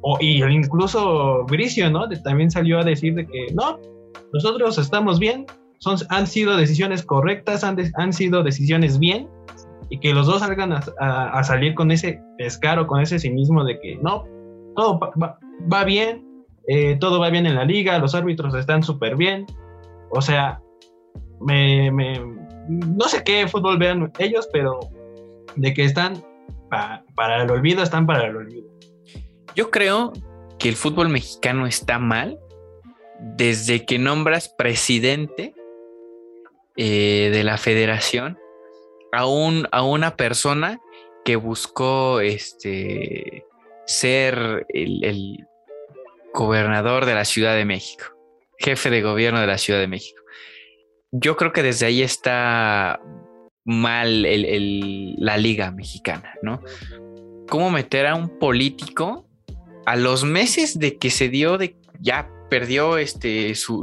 o, 0.01 0.19
y 0.21 0.43
incluso 0.43 1.45
Bricio, 1.45 1.91
¿no? 1.91 2.09
también 2.25 2.51
salió 2.51 2.81
a 2.81 2.85
decir 2.85 3.15
de 3.15 3.27
que 3.27 3.47
no, 3.55 3.79
nosotros 4.33 4.79
estamos 4.79 5.19
bien, 5.19 5.47
son, 5.79 5.97
han 6.11 6.27
sido 6.27 6.57
decisiones 6.57 7.05
correctas, 7.05 7.65
han, 7.65 7.77
han 7.97 8.13
sido 8.13 8.43
decisiones 8.43 8.99
bien, 8.99 9.29
y 9.93 9.99
que 9.99 10.15
los 10.15 10.27
dos 10.27 10.41
salgan 10.41 10.73
a, 10.73 11.45
salir 11.45 11.75
con 11.75 11.91
ese 11.91 12.19
descaro, 12.39 12.87
con 12.87 13.03
ese 13.03 13.19
cinismo 13.19 13.63
de 13.63 13.79
que 13.79 13.97
no, 13.97 14.25
todo 14.75 14.99
va, 14.99 15.85
bien, 15.85 16.27
eh, 16.67 16.97
todo 17.01 17.21
va 17.21 17.31
bien 17.31 17.47
en 17.47 17.55
la 17.55 17.65
liga, 17.65 17.99
los 17.99 18.15
árbitros 18.15 18.55
están 18.55 18.83
súper 18.83 19.17
bien. 19.17 19.47
O 20.11 20.21
sea, 20.21 20.61
me, 21.41 21.91
no 22.69 23.09
sé 23.09 23.23
qué 23.25 23.49
fútbol 23.49 23.79
vean 23.79 24.13
ellos, 24.19 24.49
pero 24.53 24.81
de 25.57 25.75
que 25.75 25.85
están 25.85 26.23
para 26.69 27.43
el 27.43 27.51
olvido, 27.51 27.83
están 27.83 28.07
para 28.07 28.27
el 28.27 28.37
olvido. 28.37 28.67
Yo 29.55 29.71
creo 29.71 30.13
que 30.59 30.69
el 30.69 30.77
fútbol 30.77 31.09
mexicano 31.09 31.67
está 31.67 31.99
mal 31.99 32.39
desde 33.37 33.85
que 33.85 33.99
nombras 33.99 34.49
presidente 34.49 35.55
eh, 36.77 37.31
de 37.33 37.45
la 37.45 37.59
federación 37.59 38.39
a, 39.13 39.21
a 39.71 39.83
una 39.83 40.17
persona 40.17 40.81
que 41.25 41.37
buscó 41.37 42.21
este, 42.21 43.45
ser 43.87 44.67
el, 44.71 45.47
gobernador 46.35 47.07
de 47.07 47.15
la 47.15 47.25
Ciudad 47.25 47.55
de 47.55 47.65
México, 47.65 48.05
jefe 48.59 48.91
de 48.91 49.03
gobierno 49.03 49.41
de 49.41 49.47
la 49.47 49.59
Ciudad 49.59 49.81
de 49.81 49.89
México. 49.89 50.23
Yo 51.11 51.37
creo 51.37 51.53
que 51.53 51.63
desde 51.63 51.87
ahí 51.87 52.03
está 52.03 53.01
mal 53.65 54.23
la 54.23 55.37
liga 55.37 55.71
mexicana, 55.71 56.35
¿no? 56.43 56.63
¿Cómo 57.49 57.71
meter 57.71 58.07
a 58.07 58.15
un 58.15 58.39
político 58.39 59.29
a 59.85 59.97
los 59.97 60.25
meses 60.25 60.79
de 60.79 60.97
que 60.97 61.11
se 61.11 61.29
dio 61.29 61.59
de 61.59 61.77
ya 62.01 62.29
perdió 62.49 62.99
este 62.99 63.55
su 63.55 63.83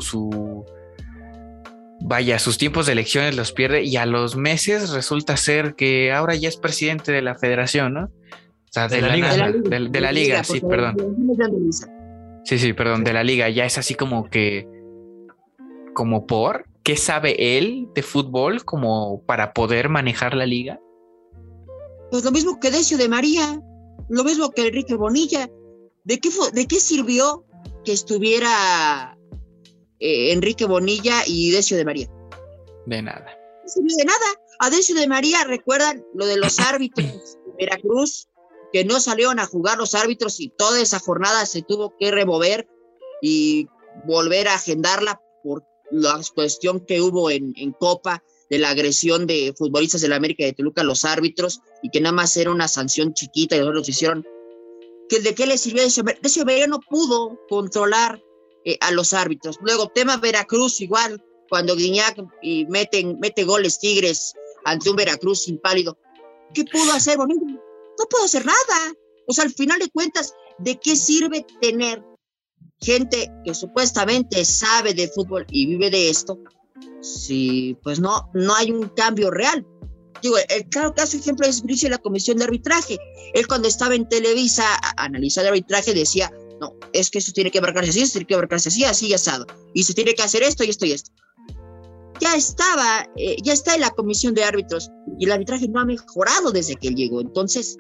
vaya, 2.01 2.39
sus 2.39 2.57
tiempos 2.57 2.85
de 2.85 2.93
elecciones 2.93 3.35
los 3.35 3.51
pierde 3.51 3.83
y 3.83 3.97
a 3.97 4.05
los 4.05 4.35
meses 4.35 4.89
resulta 4.91 5.38
ser 5.38 5.75
que 5.75 6.12
ahora 6.12 6.35
ya 6.35 6.49
es 6.49 6.57
presidente 6.57 7.12
de 7.12 7.21
la 7.21 7.35
federación, 7.35 7.93
¿no? 7.93 8.05
O 8.05 8.71
sea, 8.71 8.88
de, 8.88 9.01
la, 9.01 9.15
liga, 9.15 9.51
de, 9.51 9.99
la, 9.99 10.12
liga, 10.12 10.43
sí, 10.43 10.62
perdón. 10.62 10.95
Sí, 12.49 12.57
sí, 12.57 12.73
perdón, 12.73 13.03
de 13.03 13.13
la 13.13 13.23
liga. 13.23 13.47
Ya 13.49 13.65
es 13.65 13.77
así 13.77 13.93
como 13.93 14.27
que, 14.27 14.67
como 15.93 16.25
por, 16.25 16.65
¿qué 16.81 16.97
sabe 16.97 17.59
él 17.59 17.89
de 17.93 18.01
fútbol 18.01 18.65
como 18.65 19.21
para 19.27 19.53
poder 19.53 19.88
manejar 19.88 20.33
la 20.33 20.47
liga? 20.47 20.79
Pues 22.09 22.23
lo 22.23 22.31
mismo 22.31 22.59
que 22.59 22.71
Decio 22.71 22.97
de 22.97 23.07
María, 23.07 23.62
lo 24.09 24.23
mismo 24.23 24.49
que 24.49 24.65
Enrique 24.65 24.95
Bonilla. 24.95 25.47
¿De 26.05 26.17
qué, 26.19 26.31
de 26.53 26.65
qué 26.65 26.79
sirvió 26.79 27.45
que 27.85 27.91
estuviera 27.91 29.15
eh, 29.99 30.31
Enrique 30.31 30.65
Bonilla 30.65 31.21
y 31.27 31.51
Decio 31.51 31.77
de 31.77 31.85
María. 31.85 32.07
De 32.85 33.01
nada. 33.01 33.27
De 33.75 34.05
nada. 34.05 34.25
A 34.59 34.71
Decio 34.71 34.95
de 34.95 35.07
María, 35.07 35.43
recuerdan 35.43 36.03
lo 36.15 36.25
de 36.25 36.38
los 36.38 36.59
árbitros 36.59 37.38
de 37.45 37.65
Veracruz, 37.65 38.27
que 38.71 38.86
no 38.86 38.99
salieron 38.99 39.39
a 39.39 39.45
jugar 39.45 39.77
los 39.77 39.95
árbitros 39.95 40.39
y 40.39 40.49
toda 40.49 40.79
esa 40.79 40.99
jornada 40.99 41.45
se 41.45 41.62
tuvo 41.62 41.95
que 41.97 42.12
remover 42.12 42.67
y 43.21 43.67
volver 44.05 44.47
a 44.47 44.55
agendarla 44.55 45.21
por 45.43 45.63
la 45.91 46.21
cuestión 46.34 46.86
que 46.86 47.01
hubo 47.01 47.32
en, 47.32 47.53
Copa 47.79 48.23
de 48.49 48.60
la 48.60 48.69
agresión 48.69 49.27
de 49.27 49.53
futbolistas 49.58 50.01
de 50.01 50.08
la 50.08 50.15
América 50.15 50.43
de 50.43 50.53
Toluca 50.53 50.82
a 50.82 50.86
los 50.86 51.05
árbitros 51.05 51.62
y 51.82 51.89
que 51.89 52.01
nada 52.01 52.13
más 52.13 52.36
era 52.38 52.51
una 52.51 52.67
sanción 52.67 53.13
chiquita 53.13 53.55
y 53.55 53.60
los 53.60 53.88
hicieron. 53.88 54.25
¿Que 55.08 55.19
¿De 55.19 55.34
qué 55.34 55.45
le 55.47 55.58
sirvió 55.58 55.84
Decio? 55.84 56.03
Decio 56.21 56.45
no 56.67 56.79
pudo 56.79 57.39
controlar 57.49 58.21
eh, 58.65 58.77
a 58.82 58.91
los 58.91 59.13
árbitros. 59.13 59.58
Luego, 59.62 59.88
tema 59.88 60.17
Veracruz, 60.17 60.82
igual, 60.82 61.23
cuando 61.49 61.75
Guiñac 61.75 62.17
y 62.41 62.65
meten, 62.67 63.19
mete 63.19 63.43
goles 63.43 63.79
Tigres 63.79 64.34
ante 64.65 64.89
un 64.89 64.95
Veracruz 64.95 65.47
impálido. 65.47 65.97
¿Qué 66.53 66.63
pudo 66.65 66.91
hacer 66.93 67.17
Bonilla? 67.17 67.60
No 67.99 68.05
pudo 68.05 68.23
hacer 68.23 68.45
nada. 68.45 68.93
O 69.27 69.33
sea, 69.33 69.43
al 69.43 69.53
final 69.53 69.77
de 69.79 69.89
cuentas, 69.89 70.33
¿de 70.57 70.79
qué 70.79 70.95
sirve 70.95 71.45
tener 71.62 72.03
gente 72.81 73.29
que 73.45 73.53
supuestamente 73.53 74.43
sabe 74.45 74.93
de 74.93 75.09
fútbol 75.09 75.45
y 75.51 75.67
vive 75.67 75.89
de 75.89 76.09
esto 76.09 76.39
si 77.01 77.77
pues 77.83 77.99
no, 77.99 78.29
no 78.33 78.55
hay 78.55 78.71
un 78.71 78.88
cambio 78.89 79.29
real? 79.29 79.65
Digo, 80.21 80.35
el 80.49 80.67
claro 80.69 80.93
caso 80.93 81.17
ejemplo 81.17 81.45
es 81.47 81.62
Bricio 81.62 81.89
la 81.89 81.97
comisión 81.97 82.38
de 82.38 82.45
arbitraje. 82.45 82.97
Él 83.33 83.47
cuando 83.47 83.67
estaba 83.67 83.95
en 83.95 84.07
Televisa 84.07 84.65
analizando 84.97 85.49
arbitraje 85.49 85.93
decía, 85.93 86.31
no, 86.59 86.75
es 86.93 87.09
que 87.09 87.19
eso 87.19 87.31
tiene 87.31 87.51
que 87.51 87.62
marcarse 87.62 87.91
así, 87.91 88.01
eso 88.01 88.13
tiene 88.13 88.27
que 88.27 88.38
marcarse 88.38 88.69
así, 88.69 88.83
así 88.83 89.07
y 89.07 89.13
asado. 89.13 89.45
Y 89.73 89.83
se 89.83 89.93
tiene 89.93 90.13
que 90.13 90.23
hacer 90.23 90.43
esto 90.43 90.63
y 90.63 90.69
esto 90.69 90.85
y 90.85 90.91
esto. 90.91 91.12
Ya 92.19 92.35
estaba, 92.35 93.07
eh, 93.15 93.38
ya 93.43 93.53
está 93.53 93.75
en 93.75 93.81
la 93.81 93.91
comisión 93.91 94.33
de 94.33 94.43
árbitros 94.43 94.89
y 95.17 95.25
el 95.25 95.31
arbitraje 95.31 95.69
no 95.69 95.79
ha 95.79 95.85
mejorado 95.85 96.51
desde 96.51 96.75
que 96.75 96.89
él 96.89 96.95
llegó. 96.95 97.21
Entonces, 97.21 97.77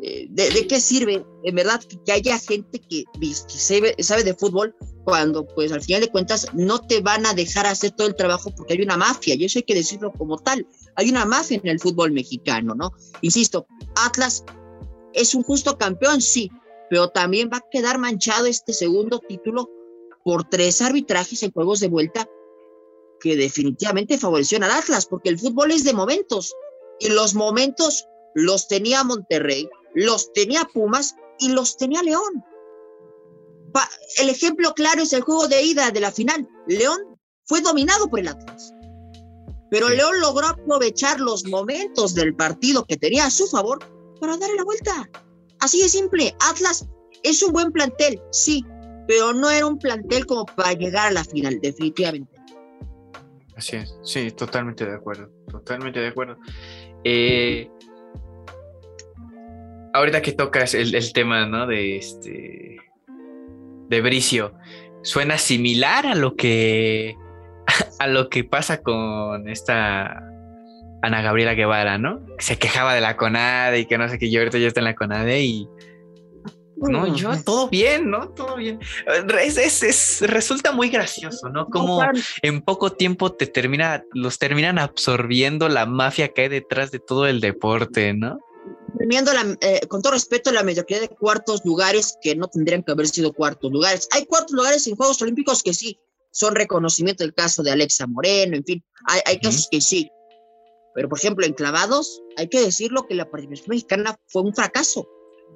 eh, 0.00 0.26
de, 0.30 0.66
qué 0.68 0.80
sirve, 0.80 1.24
en 1.42 1.54
verdad, 1.54 1.82
que 2.04 2.12
haya 2.12 2.38
gente 2.38 2.80
que, 2.80 3.04
sabe, 3.46 3.96
sabe, 3.98 4.22
de 4.22 4.34
fútbol 4.34 4.74
cuando, 5.04 5.46
pues, 5.46 5.72
al 5.72 5.82
final 5.82 6.02
de 6.02 6.08
cuentas, 6.08 6.46
no 6.54 6.78
te 6.80 7.00
van 7.00 7.26
a 7.26 7.34
dejar 7.34 7.66
hacer 7.66 7.90
todo 7.92 8.06
el 8.06 8.14
trabajo 8.14 8.54
porque 8.54 8.74
hay 8.74 8.82
una 8.82 8.96
mafia, 8.96 9.34
y 9.34 9.44
eso 9.44 9.58
hay 9.58 9.64
que 9.64 9.74
decirlo 9.74 10.12
como 10.12 10.38
tal. 10.38 10.66
Hay 10.94 11.10
una 11.10 11.24
mafia 11.24 11.60
en 11.62 11.68
el 11.68 11.80
fútbol 11.80 12.12
mexicano, 12.12 12.74
¿no? 12.74 12.92
Insisto, 13.22 13.66
Atlas 13.96 14.44
es 15.14 15.34
un 15.34 15.42
justo 15.42 15.76
campeón, 15.78 16.20
sí, 16.20 16.50
pero 16.90 17.08
también 17.08 17.50
va 17.52 17.58
a 17.58 17.64
quedar 17.70 17.98
manchado 17.98 18.46
este 18.46 18.72
segundo 18.72 19.18
título 19.18 19.68
por 20.24 20.48
tres 20.48 20.80
arbitrajes 20.80 21.42
en 21.42 21.52
juegos 21.52 21.80
de 21.80 21.88
vuelta 21.88 22.28
que 23.20 23.36
definitivamente 23.36 24.18
favorecieron 24.18 24.70
al 24.70 24.78
Atlas, 24.78 25.06
porque 25.06 25.28
el 25.28 25.38
fútbol 25.38 25.72
es 25.72 25.82
de 25.82 25.92
momentos 25.92 26.54
y 27.00 27.08
los 27.08 27.34
momentos 27.34 28.06
los 28.34 28.68
tenía 28.68 29.02
Monterrey, 29.02 29.68
los 29.98 30.32
tenía 30.32 30.64
Pumas 30.64 31.16
y 31.40 31.50
los 31.50 31.76
tenía 31.76 32.02
León. 32.02 32.44
el 34.18 34.28
ejemplo 34.28 34.72
claro 34.74 35.02
es 35.02 35.12
el 35.12 35.22
juego 35.22 35.48
de 35.48 35.62
ida 35.62 35.90
de 35.90 36.00
la 36.00 36.12
final. 36.12 36.48
León 36.66 36.98
fue 37.46 37.60
dominado 37.60 38.08
por 38.08 38.20
el 38.20 38.28
Atlas, 38.28 38.72
pero 39.70 39.88
León 39.88 40.20
logró 40.20 40.46
aprovechar 40.46 41.18
los 41.20 41.44
momentos 41.46 42.14
del 42.14 42.34
partido 42.34 42.84
que 42.84 42.96
tenía 42.96 43.26
a 43.26 43.30
su 43.30 43.46
favor 43.48 43.80
para 44.20 44.36
darle 44.36 44.56
la 44.56 44.64
vuelta. 44.64 45.10
Así 45.60 45.82
de 45.82 45.88
simple, 45.88 46.34
Atlas 46.48 46.86
es 47.24 47.42
un 47.42 47.52
buen 47.52 47.72
plantel, 47.72 48.20
sí, 48.30 48.64
pero 49.08 49.32
no 49.32 49.50
era 49.50 49.66
un 49.66 49.78
plantel 49.78 50.26
como 50.26 50.46
para 50.46 50.74
llegar 50.74 51.08
a 51.08 51.12
la 51.12 51.24
final, 51.24 51.58
definitivamente. 51.60 52.32
Así 53.56 53.76
es, 53.76 53.92
sí, 54.04 54.30
totalmente 54.30 54.86
de 54.86 54.94
acuerdo, 54.94 55.28
totalmente 55.50 55.98
de 55.98 56.06
acuerdo. 56.06 56.36
Eh, 57.02 57.68
ahorita 59.98 60.22
que 60.22 60.32
tocas 60.32 60.74
el, 60.74 61.12
tema, 61.12 61.46
¿no? 61.46 61.66
De 61.66 61.96
este, 61.96 62.76
de 63.88 64.00
Bricio, 64.00 64.54
suena 65.02 65.38
similar 65.38 66.06
a 66.06 66.14
lo 66.14 66.36
que, 66.36 67.16
a 67.98 68.06
lo 68.06 68.28
que 68.28 68.44
pasa 68.44 68.82
con 68.82 69.48
esta 69.48 70.22
Ana 71.02 71.22
Gabriela 71.22 71.54
Guevara, 71.54 71.98
¿no? 71.98 72.20
Se 72.38 72.58
quejaba 72.58 72.94
de 72.94 73.00
la 73.00 73.16
CONADE 73.16 73.80
y 73.80 73.86
que 73.86 73.98
no 73.98 74.08
sé 74.08 74.18
qué, 74.18 74.30
yo 74.30 74.40
ahorita 74.40 74.58
ya 74.58 74.68
está 74.68 74.80
en 74.80 74.84
la 74.84 74.94
CONADE 74.94 75.42
y... 75.42 75.68
No, 76.80 77.12
yo 77.12 77.32
todo 77.42 77.68
bien, 77.68 78.08
¿no? 78.08 78.28
Todo 78.28 78.54
bien. 78.54 78.78
Es, 79.44 80.22
resulta 80.22 80.70
muy 80.70 80.90
gracioso, 80.90 81.48
¿no? 81.48 81.66
Como 81.66 82.00
en 82.42 82.62
poco 82.62 82.92
tiempo 82.92 83.32
te 83.32 83.48
termina, 83.48 84.04
los 84.12 84.38
terminan 84.38 84.78
absorbiendo 84.78 85.68
la 85.68 85.86
mafia 85.86 86.28
que 86.28 86.42
hay 86.42 86.48
detrás 86.48 86.92
de 86.92 87.00
todo 87.00 87.26
el 87.26 87.40
deporte, 87.40 88.14
¿no? 88.14 88.38
Premiando 88.96 89.32
eh, 89.60 89.80
con 89.88 90.02
todo 90.02 90.12
respeto 90.12 90.50
la 90.50 90.62
mediocridad 90.62 91.02
de 91.02 91.08
cuartos 91.08 91.64
lugares 91.64 92.16
que 92.20 92.34
no 92.34 92.48
tendrían 92.48 92.82
que 92.82 92.92
haber 92.92 93.08
sido 93.08 93.32
cuartos 93.32 93.70
lugares. 93.70 94.08
Hay 94.12 94.26
cuartos 94.26 94.52
lugares 94.52 94.86
en 94.86 94.96
Juegos 94.96 95.20
Olímpicos 95.22 95.62
que 95.62 95.74
sí, 95.74 95.98
son 96.30 96.54
reconocimiento 96.54 97.24
del 97.24 97.34
caso 97.34 97.62
de 97.62 97.70
Alexa 97.70 98.06
Moreno, 98.06 98.56
en 98.56 98.64
fin, 98.64 98.84
hay, 99.06 99.20
hay 99.24 99.38
casos 99.40 99.68
que 99.70 99.80
sí, 99.80 100.10
pero, 100.98 101.08
por 101.08 101.18
ejemplo, 101.18 101.46
en 101.46 101.52
clavados, 101.52 102.24
hay 102.36 102.48
que 102.48 102.60
decirlo 102.60 103.06
que 103.06 103.14
la 103.14 103.30
participación 103.30 103.68
mexicana 103.68 104.18
fue 104.26 104.42
un 104.42 104.52
fracaso. 104.52 105.08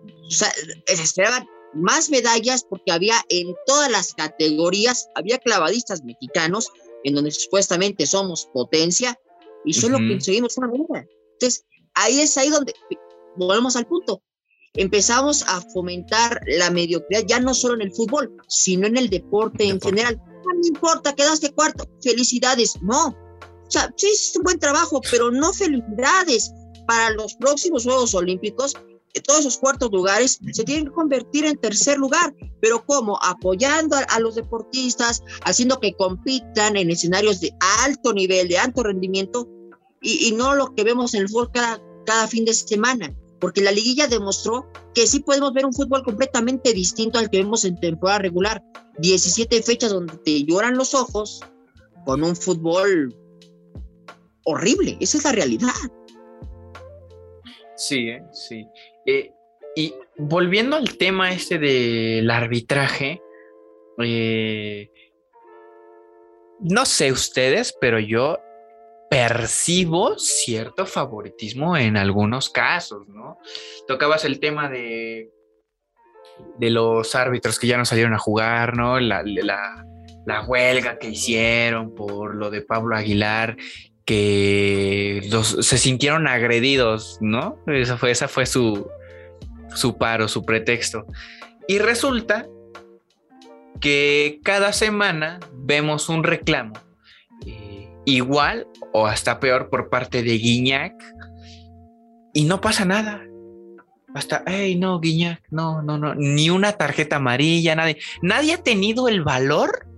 O 0.06 0.30
sea, 0.30 0.52
se 0.86 1.02
esperaban 1.02 1.48
más 1.74 2.10
medallas 2.10 2.62
porque 2.62 2.92
había 2.92 3.16
en 3.28 3.52
todas 3.66 3.90
las 3.90 4.14
categorías, 4.14 5.08
había 5.16 5.38
clavadistas 5.38 6.04
mexicanos 6.04 6.70
en 7.02 7.16
donde 7.16 7.32
supuestamente 7.32 8.06
somos 8.06 8.46
potencia 8.54 9.18
y 9.64 9.72
solo 9.72 9.98
conseguimos 9.98 10.56
una 10.58 10.68
medalla. 10.68 11.08
Entonces, 11.32 11.64
ahí 11.94 12.20
es 12.20 12.36
ahí 12.36 12.48
donde 12.48 12.74
volvemos 13.36 13.76
al 13.76 13.86
punto. 13.86 14.22
Empezamos 14.74 15.42
a 15.42 15.60
fomentar 15.72 16.40
la 16.46 16.70
mediocridad 16.70 17.24
ya 17.26 17.40
no 17.40 17.52
solo 17.52 17.74
en 17.74 17.82
el 17.82 17.92
fútbol, 17.92 18.34
sino 18.48 18.86
en 18.86 18.96
el 18.96 19.10
deporte, 19.10 19.64
en 19.68 19.80
general. 19.80 20.20
No 20.44 20.66
importa, 20.66 21.14
quedaste 21.14 21.52
cuarto, 21.52 21.84
felicidades. 22.02 22.80
No, 22.80 23.08
o 23.08 23.70
sea, 23.70 23.90
sí 23.96 24.06
es 24.06 24.34
un 24.36 24.42
buen 24.42 24.58
trabajo, 24.58 25.00
pero 25.10 25.30
no 25.30 25.52
felicidades 25.52 26.52
para 26.86 27.10
los 27.10 27.34
próximos 27.36 27.84
Juegos 27.84 28.14
Olímpicos. 28.14 28.74
todos 29.24 29.40
esos 29.40 29.56
cuartos 29.56 29.90
lugares 29.90 30.38
se 30.52 30.64
tienen 30.64 30.86
que 30.86 30.92
convertir 30.92 31.46
en 31.46 31.56
tercer 31.56 31.96
lugar, 31.96 32.34
pero 32.60 32.84
¿cómo? 32.84 33.18
Apoyando 33.22 33.96
a, 33.96 34.20
los 34.20 34.34
deportistas, 34.34 35.22
haciendo 35.44 35.80
que 35.80 35.94
compitan 35.94 36.76
en 36.76 36.90
escenarios 36.90 37.40
de 37.40 37.54
alto 37.84 38.12
nivel, 38.12 38.48
de 38.48 38.58
alto 38.58 38.82
rendimiento, 38.82 39.48
y, 40.02 40.32
no 40.32 40.54
lo 40.54 40.74
que 40.74 40.84
vemos 40.84 41.14
en 41.14 41.22
el 41.22 41.28
fútbol 41.28 41.50
cada, 41.52 41.80
cada 42.04 42.26
fin 42.26 42.44
de 42.44 42.52
semana, 42.52 43.14
porque 43.42 43.60
la 43.60 43.72
liguilla 43.72 44.06
demostró 44.06 44.70
que 44.94 45.04
sí 45.08 45.18
podemos 45.18 45.52
ver 45.52 45.66
un 45.66 45.72
fútbol 45.72 46.04
completamente 46.04 46.72
distinto 46.72 47.18
al 47.18 47.28
que 47.28 47.38
vemos 47.38 47.64
en 47.64 47.74
temporada 47.74 48.20
regular. 48.20 48.62
17 48.98 49.60
fechas 49.64 49.90
donde 49.90 50.16
te 50.18 50.44
lloran 50.44 50.76
los 50.76 50.94
ojos 50.94 51.40
con 52.04 52.22
un 52.22 52.36
fútbol 52.36 53.12
horrible, 54.44 54.96
esa 55.00 55.18
es 55.18 55.24
la 55.24 55.32
realidad. 55.32 55.72
Sí, 57.76 58.10
¿eh? 58.10 58.22
sí. 58.30 58.64
Eh, 59.06 59.32
y 59.74 59.92
volviendo 60.18 60.76
al 60.76 60.96
tema 60.96 61.32
este 61.32 61.58
del 61.58 62.30
arbitraje, 62.30 63.20
eh, 64.04 64.88
no 66.60 66.86
sé 66.86 67.10
ustedes, 67.10 67.74
pero 67.80 67.98
yo 67.98 68.38
percibo 69.12 70.18
cierto 70.18 70.86
favoritismo 70.86 71.76
en 71.76 71.98
algunos 71.98 72.48
casos, 72.48 73.06
¿no? 73.08 73.36
Tocabas 73.86 74.24
el 74.24 74.40
tema 74.40 74.70
de, 74.70 75.30
de 76.58 76.70
los 76.70 77.14
árbitros 77.14 77.58
que 77.58 77.66
ya 77.66 77.76
no 77.76 77.84
salieron 77.84 78.14
a 78.14 78.18
jugar, 78.18 78.74
¿no? 78.74 78.98
La, 79.00 79.22
la 79.22 80.42
huelga 80.46 80.98
que 80.98 81.10
hicieron 81.10 81.94
por 81.94 82.34
lo 82.36 82.50
de 82.50 82.62
Pablo 82.62 82.96
Aguilar 82.96 83.58
que 84.06 85.20
se 85.60 85.76
sintieron 85.76 86.26
agredidos, 86.26 87.18
¿no? 87.20 87.58
Esa 87.66 87.98
fue, 87.98 88.12
esa 88.12 88.28
fue 88.28 88.46
su, 88.46 88.88
su 89.74 89.98
paro, 89.98 90.26
su 90.26 90.42
pretexto. 90.46 91.04
Y 91.68 91.80
resulta 91.80 92.46
que 93.78 94.40
cada 94.42 94.72
semana 94.72 95.38
vemos 95.52 96.08
un 96.08 96.24
reclamo 96.24 96.72
igual 98.04 98.66
o 98.92 99.06
hasta 99.06 99.40
peor 99.40 99.70
por 99.70 99.88
parte 99.88 100.22
de 100.22 100.38
Guiñac 100.38 100.94
y 102.32 102.44
no 102.44 102.60
pasa 102.60 102.84
nada. 102.84 103.22
Hasta, 104.14 104.42
hey, 104.46 104.76
no, 104.76 105.00
Guiñac, 105.00 105.42
no, 105.50 105.82
no, 105.82 105.96
no, 105.96 106.14
ni 106.14 106.50
una 106.50 106.72
tarjeta 106.72 107.16
amarilla, 107.16 107.74
nadie. 107.74 107.98
Nadie 108.20 108.54
ha 108.54 108.62
tenido 108.62 109.08
el 109.08 109.22
valor 109.22 109.92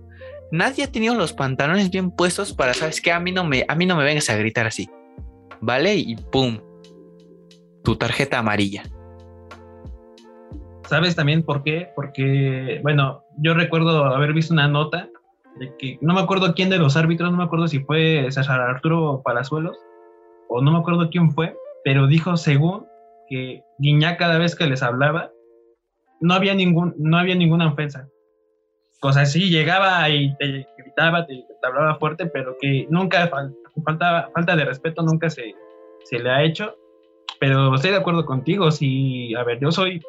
nadie 0.51 0.83
ha 0.83 0.91
tenido 0.91 1.15
los 1.15 1.33
pantalones 1.33 1.89
bien 1.89 2.11
puestos 2.11 2.53
para, 2.53 2.73
¿sabes 2.73 3.01
qué? 3.01 3.11
A 3.11 3.19
mí 3.19 3.31
no 3.31 3.43
me, 3.43 3.65
a 3.67 3.75
mí 3.75 3.85
no 3.85 3.95
me 3.95 4.03
vengas 4.03 4.29
a 4.29 4.37
gritar 4.37 4.67
así. 4.67 4.89
¿Vale? 5.61 5.95
Y 5.95 6.15
pum, 6.15 6.59
tu 7.83 7.95
tarjeta 7.95 8.39
amarilla. 8.39 8.83
¿Sabes 10.87 11.15
también 11.15 11.43
por 11.43 11.63
qué? 11.63 11.89
Porque, 11.95 12.79
bueno, 12.83 13.23
yo 13.37 13.53
recuerdo 13.53 14.05
haber 14.05 14.33
visto 14.33 14.53
una 14.53 14.67
nota 14.67 15.09
no 16.01 16.13
me 16.13 16.21
acuerdo 16.21 16.53
quién 16.53 16.69
de 16.69 16.77
los 16.77 16.97
árbitros, 16.97 17.31
no 17.31 17.37
me 17.37 17.43
acuerdo 17.43 17.67
si 17.67 17.79
fue 17.79 18.25
César 18.29 18.61
Arturo 18.61 19.21
Palazuelos 19.23 19.77
o 20.49 20.61
no 20.61 20.71
me 20.71 20.79
acuerdo 20.79 21.09
quién 21.09 21.31
fue, 21.31 21.55
pero 21.83 22.07
dijo 22.07 22.37
según 22.37 22.85
que 23.29 23.63
Guiñá 23.79 24.17
cada 24.17 24.37
vez 24.37 24.55
que 24.55 24.67
les 24.67 24.83
hablaba 24.83 25.31
no 26.21 26.33
había 26.33 26.53
ningún 26.53 26.93
no 26.97 27.17
había 27.17 27.35
ninguna 27.35 27.67
ofensa 27.67 28.07
cosas 29.05 29.29
así, 29.29 29.49
llegaba 29.49 30.09
y 30.09 30.35
te 30.37 30.67
gritaba, 30.77 31.27
te, 31.27 31.45
hablaba 31.61 31.99
fuerte, 31.99 32.25
pero 32.25 32.57
que 32.59 32.87
nunca 32.89 33.27
falta, 33.85 34.29
falta 34.33 34.55
de 34.55 34.65
respeto 34.65 35.03
nunca 35.03 35.29
se, 35.29 35.53
se 36.05 36.19
le 36.19 36.29
ha 36.29 36.43
hecho. 36.43 36.75
Pero 37.39 37.75
estoy 37.75 37.91
de 37.91 37.97
acuerdo 37.97 38.25
contigo, 38.25 38.71
si, 38.71 39.35
a 39.35 39.43
ver, 39.43 39.59
yo 39.59 39.71
soy 39.71 40.01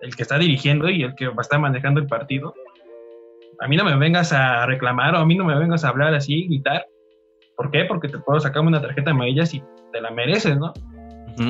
el 0.00 0.14
que 0.14 0.22
está 0.22 0.38
dirigiendo 0.38 0.88
y 0.88 1.02
el 1.02 1.14
que 1.14 1.26
va 1.26 1.38
a 1.38 1.40
estar 1.40 1.58
manejando 1.58 2.00
el 2.00 2.06
partido. 2.06 2.54
A 3.60 3.68
mí 3.68 3.76
no 3.76 3.84
me 3.84 3.96
vengas 3.96 4.32
a 4.32 4.66
reclamar 4.66 5.14
o 5.14 5.18
a 5.18 5.26
mí 5.26 5.34
no 5.34 5.44
me 5.44 5.58
vengas 5.58 5.84
a 5.84 5.88
hablar 5.88 6.14
así, 6.14 6.46
gritar. 6.46 6.86
¿Por 7.56 7.70
qué? 7.70 7.84
Porque 7.84 8.08
te 8.08 8.18
puedo 8.18 8.38
sacar 8.38 8.62
una 8.62 8.80
tarjeta 8.80 9.12
amarilla 9.12 9.46
si 9.46 9.62
te 9.92 10.00
la 10.00 10.10
mereces, 10.10 10.58
¿no? 10.58 10.72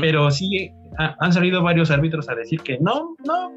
Pero 0.00 0.30
sí 0.30 0.70
han 0.98 1.32
salido 1.32 1.62
varios 1.62 1.90
árbitros 1.90 2.28
a 2.28 2.34
decir 2.34 2.60
que 2.62 2.78
no, 2.80 3.14
no, 3.24 3.52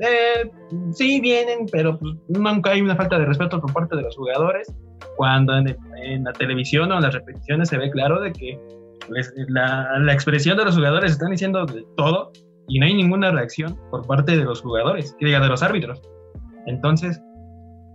eh, 0.00 0.50
sí 0.92 1.20
vienen, 1.20 1.66
pero 1.70 1.98
pues, 1.98 2.14
nunca 2.28 2.70
hay 2.70 2.80
una 2.80 2.96
falta 2.96 3.18
de 3.18 3.26
respeto 3.26 3.60
por 3.60 3.72
parte 3.72 3.96
de 3.96 4.02
los 4.02 4.16
jugadores. 4.16 4.72
Cuando 5.16 5.56
en, 5.56 6.24
la 6.24 6.32
televisión 6.32 6.90
o 6.90 6.96
en 6.96 7.02
las 7.02 7.14
repeticiones 7.14 7.68
se 7.68 7.78
ve 7.78 7.90
claro 7.90 8.20
de 8.20 8.32
que 8.32 8.58
la, 9.48 9.98
la, 9.98 10.12
expresión 10.12 10.56
de 10.56 10.64
los 10.64 10.74
jugadores 10.74 11.12
están 11.12 11.30
diciendo 11.30 11.66
de 11.66 11.84
todo 11.96 12.32
y 12.68 12.78
no 12.78 12.86
hay 12.86 12.94
ninguna 12.94 13.30
reacción 13.30 13.76
por 13.90 14.06
parte 14.06 14.36
de 14.36 14.44
los 14.44 14.62
jugadores, 14.62 15.14
que 15.18 15.26
diga 15.26 15.40
de 15.40 15.48
los 15.48 15.62
árbitros. 15.62 16.00
Entonces, 16.66 17.20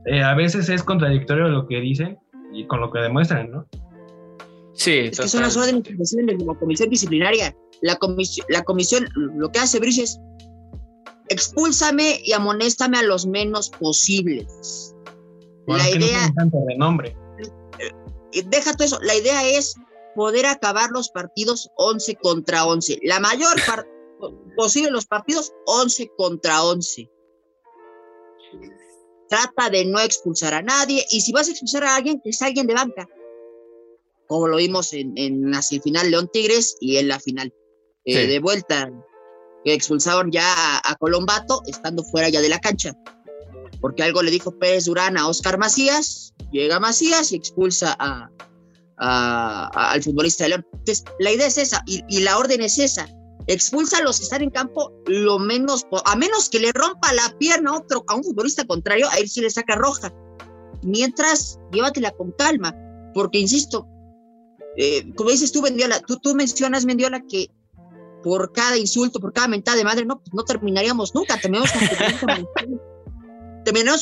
eh, 0.07 0.23
a 0.23 0.33
veces 0.35 0.69
es 0.69 0.83
contradictorio 0.83 1.49
lo 1.49 1.67
que 1.67 1.79
dicen 1.79 2.17
y 2.53 2.65
con 2.65 2.79
lo 2.79 2.91
que 2.91 2.99
demuestran, 2.99 3.51
¿no? 3.51 3.67
Sí, 4.73 5.09
es 5.11 5.19
que 5.19 5.27
son 5.27 5.41
las 5.41 5.57
órdenes 5.57 5.83
de 5.83 6.37
la 6.45 6.53
comisión 6.55 6.89
disciplinaria. 6.89 7.55
La 7.81 7.95
comisión, 7.95 8.45
la 8.49 8.63
comisión, 8.63 9.07
lo 9.15 9.51
que 9.51 9.59
hace 9.59 9.79
Brice 9.79 10.03
es 10.03 10.19
expúlsame 11.29 12.21
y 12.23 12.31
amonéstame 12.33 12.97
a 12.97 13.03
los 13.03 13.25
menos 13.25 13.69
posibles. 13.69 14.95
la 15.65 15.89
idea. 15.89 16.31
tanto 16.35 16.57
renombre. 16.67 17.15
Eh, 18.31 18.43
deja 18.45 18.73
todo 18.73 18.85
eso. 18.85 18.99
La 19.01 19.15
idea 19.15 19.47
es 19.47 19.75
poder 20.15 20.45
acabar 20.45 20.89
los 20.91 21.09
partidos 21.09 21.69
11 21.77 22.15
contra 22.15 22.65
11. 22.65 22.99
La 23.03 23.19
mayor 23.19 23.55
posible 24.55 24.91
los 24.91 25.05
partidos 25.05 25.53
11 25.65 26.11
contra 26.17 26.63
11. 26.63 27.09
Trata 29.29 29.69
de 29.69 29.85
no 29.85 29.99
expulsar 29.99 30.53
a 30.53 30.61
nadie 30.61 31.05
y 31.11 31.21
si 31.21 31.31
vas 31.31 31.47
a 31.47 31.51
expulsar 31.51 31.83
a 31.83 31.95
alguien, 31.95 32.21
que 32.21 32.29
es 32.29 32.41
alguien 32.41 32.67
de 32.67 32.73
banca. 32.73 33.07
Como 34.27 34.47
lo 34.47 34.57
vimos 34.57 34.93
en, 34.93 35.17
en 35.17 35.51
la 35.51 35.61
semifinal 35.61 36.09
León 36.11 36.29
Tigres 36.31 36.77
y 36.79 36.97
en 36.97 37.07
la 37.07 37.19
final. 37.19 37.53
Eh, 38.09 38.25
de 38.25 38.39
vuelta, 38.39 38.89
que 39.65 39.73
expulsaron 39.73 40.31
ya 40.31 40.77
a, 40.77 40.95
Colombato 40.95 41.61
estando 41.67 42.05
fuera 42.05 42.29
ya 42.29 42.39
de 42.39 42.47
la 42.47 42.59
cancha. 42.59 42.93
Porque 43.81 44.03
algo 44.03 44.23
le 44.23 44.31
dijo 44.31 44.57
Pérez 44.57 44.85
Durán 44.85 45.17
a 45.17 45.27
Oscar 45.27 45.57
Macías, 45.57 46.33
llega 46.53 46.79
Macías 46.79 47.33
y 47.33 47.35
expulsa 47.35 47.97
a, 47.99 48.29
al 48.95 50.01
futbolista 50.01 50.45
de 50.45 50.51
León. 50.51 50.65
Entonces, 50.71 51.03
la 51.19 51.31
idea 51.33 51.47
es 51.47 51.57
esa 51.57 51.83
y, 51.85 52.19
la 52.21 52.37
orden 52.37 52.61
es 52.61 52.79
esa. 52.79 53.09
Expulsa 53.47 53.99
a 53.99 54.01
los 54.01 54.17
que 54.17 54.23
están 54.23 54.41
en 54.41 54.49
campo 54.49 54.93
lo 55.05 55.39
menos, 55.39 55.87
a 56.05 56.15
menos 56.15 56.49
que 56.49 56.59
le 56.59 56.71
rompa 56.73 57.13
la 57.13 57.33
pierna 57.37 57.71
a, 57.71 57.77
otro, 57.77 58.03
a 58.07 58.15
un 58.15 58.23
futbolista 58.23 58.65
contrario, 58.65 59.07
a 59.09 59.17
él 59.17 59.29
sí 59.29 59.41
le 59.41 59.49
saca 59.49 59.75
roja. 59.75 60.13
Mientras, 60.83 61.59
llévatela 61.71 62.11
con 62.11 62.31
calma, 62.33 62.75
porque 63.13 63.39
insisto, 63.39 63.87
eh, 64.75 65.11
como 65.15 65.31
dices 65.31 65.51
tú, 65.51 65.61
Mendiola, 65.61 66.01
tú, 66.01 66.17
tú 66.17 66.35
mencionas, 66.35 66.85
Mendiola, 66.85 67.21
que 67.21 67.49
por 68.23 68.51
cada 68.51 68.77
insulto, 68.77 69.19
por 69.19 69.33
cada 69.33 69.47
mentada 69.47 69.77
de 69.77 69.83
madre, 69.83 70.05
no, 70.05 70.19
pues 70.19 70.33
no 70.33 70.43
terminaríamos 70.43 71.15
nunca. 71.15 71.39
Terminamos 71.39 71.71
con 71.71 71.81
futbolistas, 71.81 72.19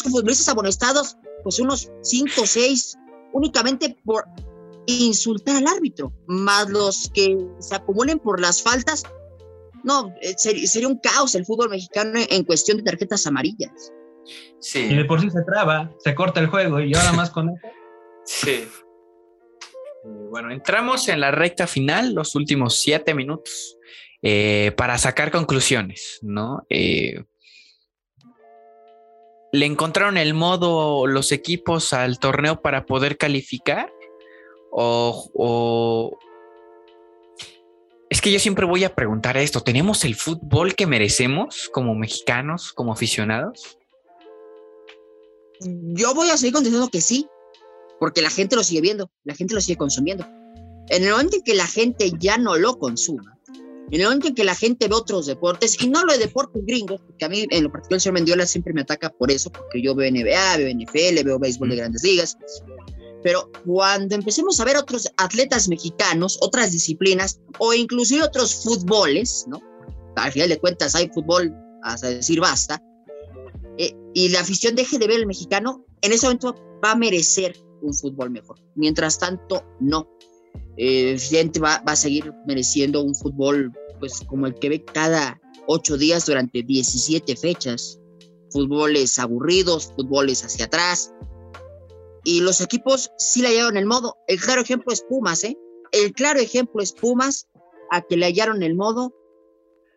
con 0.01 0.11
futbolistas 0.11 0.49
amonestados, 0.49 1.17
pues 1.43 1.59
unos 1.59 1.91
5 2.01 2.41
o 2.41 2.45
6, 2.45 2.97
únicamente 3.33 3.95
por 4.03 4.25
insultar 4.87 5.57
al 5.57 5.67
árbitro, 5.67 6.13
más 6.27 6.69
los 6.69 7.09
que 7.13 7.37
se 7.59 7.75
acumulen 7.75 8.19
por 8.19 8.39
las 8.39 8.61
faltas. 8.61 9.03
No, 9.85 10.13
eh, 10.21 10.33
sería, 10.37 10.87
un 10.87 10.97
caos 10.97 11.35
el 11.35 11.45
fútbol 11.45 11.69
mexicano 11.69 12.19
en 12.29 12.43
cuestión 12.43 12.77
de 12.77 12.83
tarjetas 12.83 13.25
amarillas. 13.27 13.93
Sí. 14.59 14.79
Y 14.79 14.95
de 14.95 15.05
por 15.05 15.21
sí 15.21 15.29
se 15.29 15.43
traba, 15.43 15.91
se 15.99 16.15
corta 16.15 16.39
el 16.39 16.47
juego 16.47 16.81
y 16.81 16.93
ahora 16.95 17.13
más 17.13 17.29
con 17.29 17.49
eso. 17.49 17.67
Sí. 18.25 18.67
Bueno, 20.31 20.51
entramos 20.51 21.07
en 21.07 21.19
la 21.19 21.31
recta 21.31 21.67
final, 21.67 22.13
los 22.13 22.35
últimos 22.35 22.79
siete 22.81 23.13
minutos. 23.13 23.77
Eh, 24.27 24.71
para 24.75 24.97
sacar 24.97 25.29
conclusiones, 25.29 26.17
¿no? 26.23 26.65
Eh, 26.71 27.23
¿Le 29.51 29.67
encontraron 29.67 30.17
el 30.17 30.33
modo 30.33 31.05
los 31.05 31.31
equipos 31.31 31.93
al 31.93 32.17
torneo 32.17 32.59
para 32.59 32.87
poder 32.87 33.17
calificar? 33.17 33.93
O, 34.71 36.17
Es 36.19 36.24
que 38.25 38.31
yo 38.31 38.39
siempre 38.39 38.65
voy 38.65 38.83
a 38.83 38.95
preguntar 38.95 39.37
esto, 39.37 39.61
¿tenemos 39.61 40.03
el 40.03 40.15
fútbol 40.15 40.73
que 40.73 40.87
merecemos 40.87 41.69
como 41.71 41.93
mexicanos, 41.93 42.73
como 42.73 42.91
aficionados? 42.91 43.77
Yo 45.59 46.15
voy 46.15 46.31
a 46.31 46.37
seguir 46.37 46.55
contestando 46.55 46.89
que 46.89 47.01
sí, 47.01 47.27
porque 47.99 48.23
la 48.23 48.31
gente 48.31 48.55
lo 48.55 48.63
sigue 48.63 48.81
viendo, 48.81 49.11
la 49.25 49.35
gente 49.35 49.53
lo 49.53 49.61
sigue 49.61 49.77
consumiendo. 49.77 50.25
En 50.89 51.03
el 51.03 51.11
momento 51.11 51.35
en 51.35 51.43
que 51.43 51.53
la 51.53 51.67
gente 51.67 52.13
ya 52.17 52.39
no 52.39 52.57
lo 52.57 52.79
consuma, 52.79 53.37
en 53.91 54.01
el 54.01 54.07
momento 54.07 54.29
en 54.29 54.33
que 54.33 54.43
la 54.43 54.55
gente 54.55 54.87
ve 54.87 54.95
otros 54.95 55.27
deportes, 55.27 55.79
y 55.83 55.87
no 55.87 56.03
lo 56.03 56.13
de 56.13 56.17
deportes 56.17 56.65
gringos, 56.65 57.01
porque 57.05 57.25
a 57.25 57.29
mí 57.29 57.45
en 57.51 57.63
lo 57.63 57.71
particular 57.71 57.97
el 57.97 58.01
señor 58.01 58.13
Mendiola 58.15 58.47
siempre 58.47 58.73
me 58.73 58.81
ataca 58.81 59.11
por 59.11 59.29
eso, 59.29 59.51
porque 59.51 59.83
yo 59.83 59.93
veo 59.93 60.11
NBA, 60.11 60.57
veo 60.57 60.75
NFL, 60.75 61.23
veo 61.23 61.37
béisbol 61.37 61.69
de 61.69 61.75
grandes 61.75 62.01
ligas, 62.01 62.35
pero 63.25 63.49
cuando 63.65 64.13
empecemos 64.13 64.59
a 64.59 64.65
ver 64.65 64.77
otros 64.77 65.11
atletas 65.17 65.67
mexicanos, 65.67 66.37
otras 66.41 66.71
disciplinas, 66.71 67.41
o 67.57 67.73
inclusive 67.73 68.21
otros 68.21 68.53
fútboles, 68.63 69.45
¿no? 69.47 69.59
al 70.15 70.31
final 70.31 70.47
de 70.47 70.59
cuentas 70.59 70.93
hay 70.93 71.09
fútbol, 71.09 71.51
hasta 71.81 72.09
decir 72.09 72.39
basta, 72.39 72.79
eh, 73.79 73.95
y 74.13 74.29
la 74.29 74.41
afición 74.41 74.75
deje 74.75 74.99
de 74.99 75.07
ver 75.07 75.21
el 75.21 75.25
mexicano, 75.25 75.83
en 76.01 76.13
ese 76.13 76.27
momento 76.27 76.53
va 76.83 76.91
a 76.91 76.95
merecer 76.95 77.57
un 77.81 77.95
fútbol 77.95 78.29
mejor. 78.29 78.59
Mientras 78.75 79.17
tanto, 79.17 79.65
no. 79.79 80.07
Eh, 80.77 81.17
va, 81.59 81.79
va, 81.79 81.93
a 81.93 81.95
seguir 81.95 82.31
mereciendo 82.45 83.01
un 83.01 83.15
fútbol 83.15 83.73
pues 83.99 84.21
como 84.27 84.45
el 84.45 84.53
que 84.53 84.69
ve 84.69 84.85
cada 84.85 85.41
ocho 85.65 85.97
días 85.97 86.27
durante 86.27 86.61
17 86.61 87.35
fechas. 87.37 87.99
Fútboles 88.51 89.17
aburridos, 89.17 89.91
fútboles 89.95 90.45
hacia 90.45 90.65
atrás. 90.65 91.11
Y 92.25 92.41
los 92.41 92.59
equipos 92.59 93.11
sí 93.17 93.41
le 93.41 93.49
hallaron 93.49 93.77
el 93.77 93.85
modo. 93.85 94.17
El 94.27 94.41
claro 94.41 94.61
ejemplo 94.61 94.91
es 94.91 95.01
Pumas, 95.01 95.43
¿eh? 95.45 95.57
El 95.91 96.11
claro 96.11 96.39
ejemplo 96.39 96.81
es 96.81 96.91
Pumas, 96.91 97.47
a 97.91 98.01
que 98.01 98.17
le 98.17 98.25
hallaron 98.25 98.63
el 98.63 98.75
modo 98.75 99.13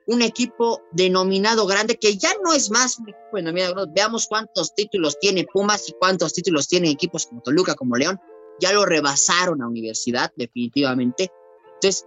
un 0.06 0.22
equipo 0.22 0.82
denominado 0.92 1.66
grande, 1.66 1.98
que 1.98 2.16
ya 2.16 2.30
no 2.42 2.52
es 2.52 2.70
más 2.70 2.98
un 2.98 3.08
equipo 3.08 3.36
denominado 3.36 3.74
grande. 3.74 3.92
Veamos 3.94 4.26
cuántos 4.26 4.74
títulos 4.74 5.18
tiene 5.18 5.46
Pumas 5.52 5.88
y 5.88 5.92
cuántos 5.98 6.32
títulos 6.32 6.68
tienen 6.68 6.92
equipos 6.92 7.26
como 7.26 7.42
Toluca, 7.42 7.74
como 7.74 7.96
León. 7.96 8.20
Ya 8.60 8.72
lo 8.72 8.84
rebasaron 8.84 9.62
a 9.62 9.68
Universidad, 9.68 10.32
definitivamente. 10.36 11.30
Entonces, 11.74 12.06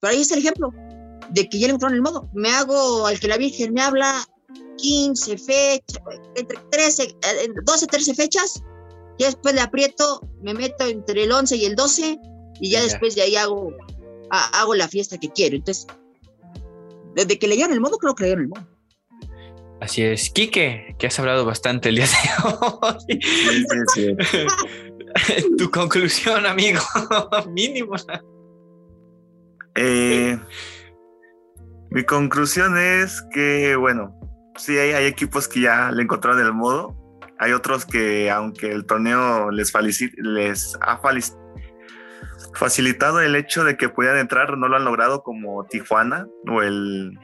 pero 0.00 0.12
ahí 0.12 0.20
está 0.20 0.34
el 0.34 0.40
ejemplo 0.40 0.70
de 1.30 1.48
que 1.48 1.58
ya 1.58 1.66
le 1.66 1.74
encontraron 1.74 1.96
el 1.96 2.02
modo. 2.02 2.28
Me 2.32 2.50
hago 2.50 3.06
al 3.06 3.18
que 3.18 3.28
la 3.28 3.36
Virgen 3.36 3.72
me 3.72 3.82
habla 3.82 4.24
15 4.76 5.38
fechas, 5.38 6.02
entre 6.34 6.58
13, 6.70 7.16
12, 7.64 7.86
13 7.86 8.14
fechas. 8.14 8.62
Y 9.18 9.24
después 9.24 9.54
le 9.54 9.60
aprieto, 9.60 10.20
me 10.42 10.54
meto 10.54 10.84
entre 10.86 11.24
el 11.24 11.32
11 11.32 11.56
y 11.56 11.64
el 11.64 11.74
12 11.74 12.18
y 12.60 12.70
ya, 12.70 12.78
ya. 12.78 12.84
después 12.84 13.14
de 13.14 13.22
ahí 13.22 13.36
hago, 13.36 13.72
hago 14.30 14.74
la 14.74 14.88
fiesta 14.88 15.18
que 15.18 15.30
quiero. 15.30 15.56
Entonces, 15.56 15.86
desde 17.14 17.38
que 17.38 17.48
leyeron 17.48 17.72
el 17.72 17.80
modo, 17.80 17.98
creo 17.98 18.14
que 18.14 18.24
leyeron 18.24 18.44
el 18.44 18.48
modo. 18.48 18.66
Así 19.80 20.02
es. 20.02 20.30
Quique, 20.30 20.96
que 20.98 21.06
has 21.06 21.18
hablado 21.18 21.44
bastante 21.44 21.90
el 21.90 21.96
día 21.96 22.06
de 22.06 22.12
hoy. 22.44 23.20
Sí, 23.94 24.16
sí, 24.16 25.46
tu 25.58 25.70
conclusión, 25.70 26.46
amigo, 26.46 26.80
mínimo. 27.50 27.94
Eh, 29.74 30.38
mi 31.90 32.04
conclusión 32.04 32.78
es 32.78 33.22
que, 33.32 33.76
bueno, 33.76 34.18
sí 34.56 34.78
hay, 34.78 34.92
hay, 34.92 35.06
equipos 35.06 35.48
que 35.48 35.62
ya 35.62 35.90
le 35.90 36.02
encontraron 36.02 36.40
el 36.40 36.52
modo. 36.52 36.96
Hay 37.38 37.52
otros 37.52 37.84
que, 37.84 38.30
aunque 38.30 38.72
el 38.72 38.86
torneo 38.86 39.50
les, 39.50 39.74
ha 40.80 41.00
facilitado 42.54 43.20
el 43.20 43.36
hecho 43.36 43.64
de 43.64 43.76
que 43.76 43.88
puedan 43.88 44.18
entrar, 44.18 44.56
no 44.56 44.68
lo 44.68 44.76
han 44.76 44.84
logrado 44.84 45.22
como 45.22 45.64
Tijuana 45.66 46.26
o 46.48 46.62
el 46.62 47.18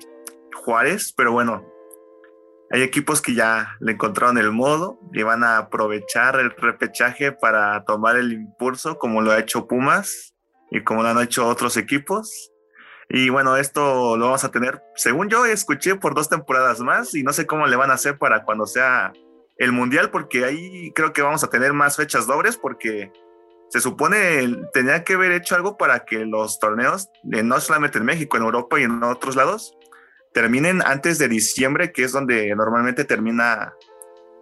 Juárez, 0.64 1.14
pero 1.16 1.33
bueno, 1.33 1.66
hay 2.70 2.83
equipos 2.83 3.20
que 3.20 3.35
ya 3.35 3.77
le 3.81 3.92
encontraron 3.92 4.38
el 4.38 4.53
modo 4.53 4.98
y 5.12 5.22
van 5.22 5.44
a 5.44 5.59
aprovechar 5.59 6.40
el 6.40 6.51
repechaje 6.51 7.33
para 7.33 7.85
tomar 7.85 8.16
el 8.16 8.33
impulso, 8.33 8.98
como 8.98 9.20
lo 9.20 9.33
ha 9.33 9.38
hecho 9.38 9.66
Pumas 9.66 10.35
y 10.70 10.83
como 10.83 11.03
lo 11.03 11.09
han 11.09 11.20
hecho 11.20 11.46
otros 11.46 11.77
equipos. 11.77 12.51
Y 13.09 13.29
bueno, 13.29 13.57
esto 13.57 14.16
lo 14.16 14.27
vamos 14.27 14.44
a 14.44 14.51
tener, 14.51 14.83
según 14.94 15.29
yo 15.29 15.44
escuché, 15.44 15.96
por 15.96 16.14
dos 16.14 16.31
temporadas 16.31 16.81
más 16.81 17.14
y 17.14 17.22
no 17.22 17.35
sé 17.35 17.46
cómo 17.46 17.66
le 17.66 17.77
van 17.77 17.90
a 17.90 17.94
hacer 17.94 18.16
para 18.16 18.42
cuando 18.44 18.64
sea 18.64 19.12
el 19.62 19.70
Mundial, 19.72 20.11
porque 20.11 20.44
ahí 20.44 20.92
creo 20.92 21.12
que 21.12 21.22
vamos 21.22 21.44
a 21.44 21.48
tener 21.48 21.72
más 21.72 21.96
fechas 21.96 22.27
dobles, 22.27 22.57
porque 22.57 23.12
se 23.68 23.81
supone 23.81 24.57
tenía 24.72 25.05
que 25.05 25.14
haber 25.14 25.31
hecho 25.31 25.55
algo 25.55 25.77
para 25.77 26.05
que 26.05 26.27
los 26.27 26.59
torneos, 26.59 27.09
no 27.22 27.61
solamente 27.61 27.98
en 27.98 28.05
México, 28.05 28.37
en 28.37 28.42
Europa 28.42 28.81
y 28.81 28.83
en 28.83 29.03
otros 29.05 29.37
lados, 29.37 29.79
terminen 30.35 30.83
antes 30.85 31.18
de 31.18 31.29
diciembre, 31.29 31.92
que 31.92 32.03
es 32.03 32.11
donde 32.11 32.55
normalmente 32.57 33.05
termina 33.05 33.72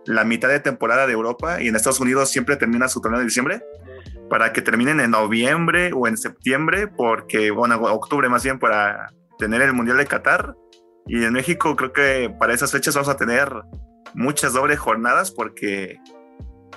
la 0.07 0.25
mitad 0.25 0.49
de 0.49 0.61
temporada 0.61 1.07
de 1.07 1.13
Europa 1.13 1.61
y 1.61 1.69
en 1.69 1.77
Estados 1.77 2.01
Unidos 2.01 2.31
siempre 2.31 2.57
termina 2.57 2.89
su 2.89 3.03
torneo 3.03 3.19
de 3.19 3.27
diciembre, 3.27 3.63
para 4.31 4.55
que 4.55 4.63
terminen 4.63 5.01
en 5.01 5.11
noviembre 5.11 5.93
o 5.95 6.09
en 6.09 6.17
septiembre, 6.17 6.89
porque, 6.89 7.51
bueno, 7.51 7.77
octubre 7.77 8.31
más 8.31 8.43
bien 8.43 8.59
para 8.59 9.13
tener 9.39 9.61
el 9.61 9.75
Mundial 9.75 9.99
de 9.99 10.07
Qatar. 10.07 10.55
Y 11.07 11.23
en 11.25 11.35
México 11.35 11.77
creo 11.77 11.93
que 11.93 12.35
para 12.39 12.55
esas 12.55 12.73
fechas 12.73 12.95
vamos 12.95 13.11
a 13.11 13.17
tener 13.17 13.53
muchas 14.15 14.53
dobles 14.53 14.79
jornadas 14.79 15.31
porque 15.31 15.99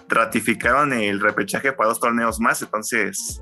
ratificaron 0.08 0.94
el 0.94 1.20
repechaje 1.20 1.72
para 1.72 1.90
dos 1.90 2.00
torneos 2.00 2.40
más, 2.40 2.62
entonces... 2.62 3.42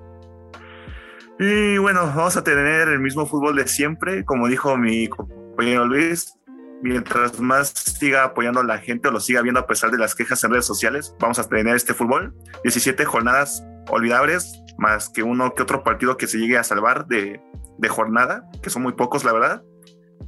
Y 1.40 1.78
bueno, 1.80 2.06
vamos 2.06 2.38
a 2.38 2.44
tener 2.44 2.88
el 2.88 3.00
mismo 3.00 3.26
fútbol 3.26 3.56
de 3.56 3.68
siempre, 3.68 4.24
como 4.26 4.48
dijo 4.48 4.78
mi 4.78 5.08
compañero 5.08 5.86
Luis, 5.86 6.38
mientras 6.84 7.40
más 7.40 7.70
siga 7.70 8.24
apoyando 8.24 8.60
a 8.60 8.64
la 8.64 8.78
gente 8.78 9.08
o 9.08 9.12
lo 9.12 9.20
siga 9.20 9.42
viendo 9.42 9.60
a 9.60 9.66
pesar 9.66 9.90
de 9.90 9.98
las 9.98 10.14
quejas 10.14 10.44
en 10.44 10.52
redes 10.52 10.66
sociales, 10.66 11.16
vamos 11.20 11.40
a 11.40 11.48
tener 11.48 11.76
este 11.76 11.94
fútbol. 11.96 12.36
17 12.64 13.06
jornadas 13.06 13.64
olvidables, 13.90 14.62
más 14.78 15.10
que 15.10 15.24
uno 15.24 15.54
que 15.56 15.64
otro 15.64 15.84
partido 15.84 16.18
que 16.18 16.28
se 16.28 16.38
llegue 16.38 16.58
a 16.58 16.64
salvar 16.64 17.08
de, 17.08 17.42
de 17.78 17.90
jornada, 17.90 18.48
que 18.62 18.70
son 18.70 18.84
muy 18.84 18.94
pocos, 18.94 19.24
la 19.24 19.34
verdad. 19.34 19.64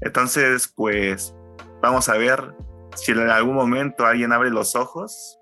Entonces, 0.02 0.72
pues 0.76 1.36
vamos 1.82 2.10
a 2.10 2.18
ver 2.18 2.56
si 2.96 3.12
en 3.12 3.30
algún 3.30 3.56
momento 3.56 4.06
alguien 4.06 4.32
abre 4.32 4.50
los 4.50 4.76
ojos 4.76 5.40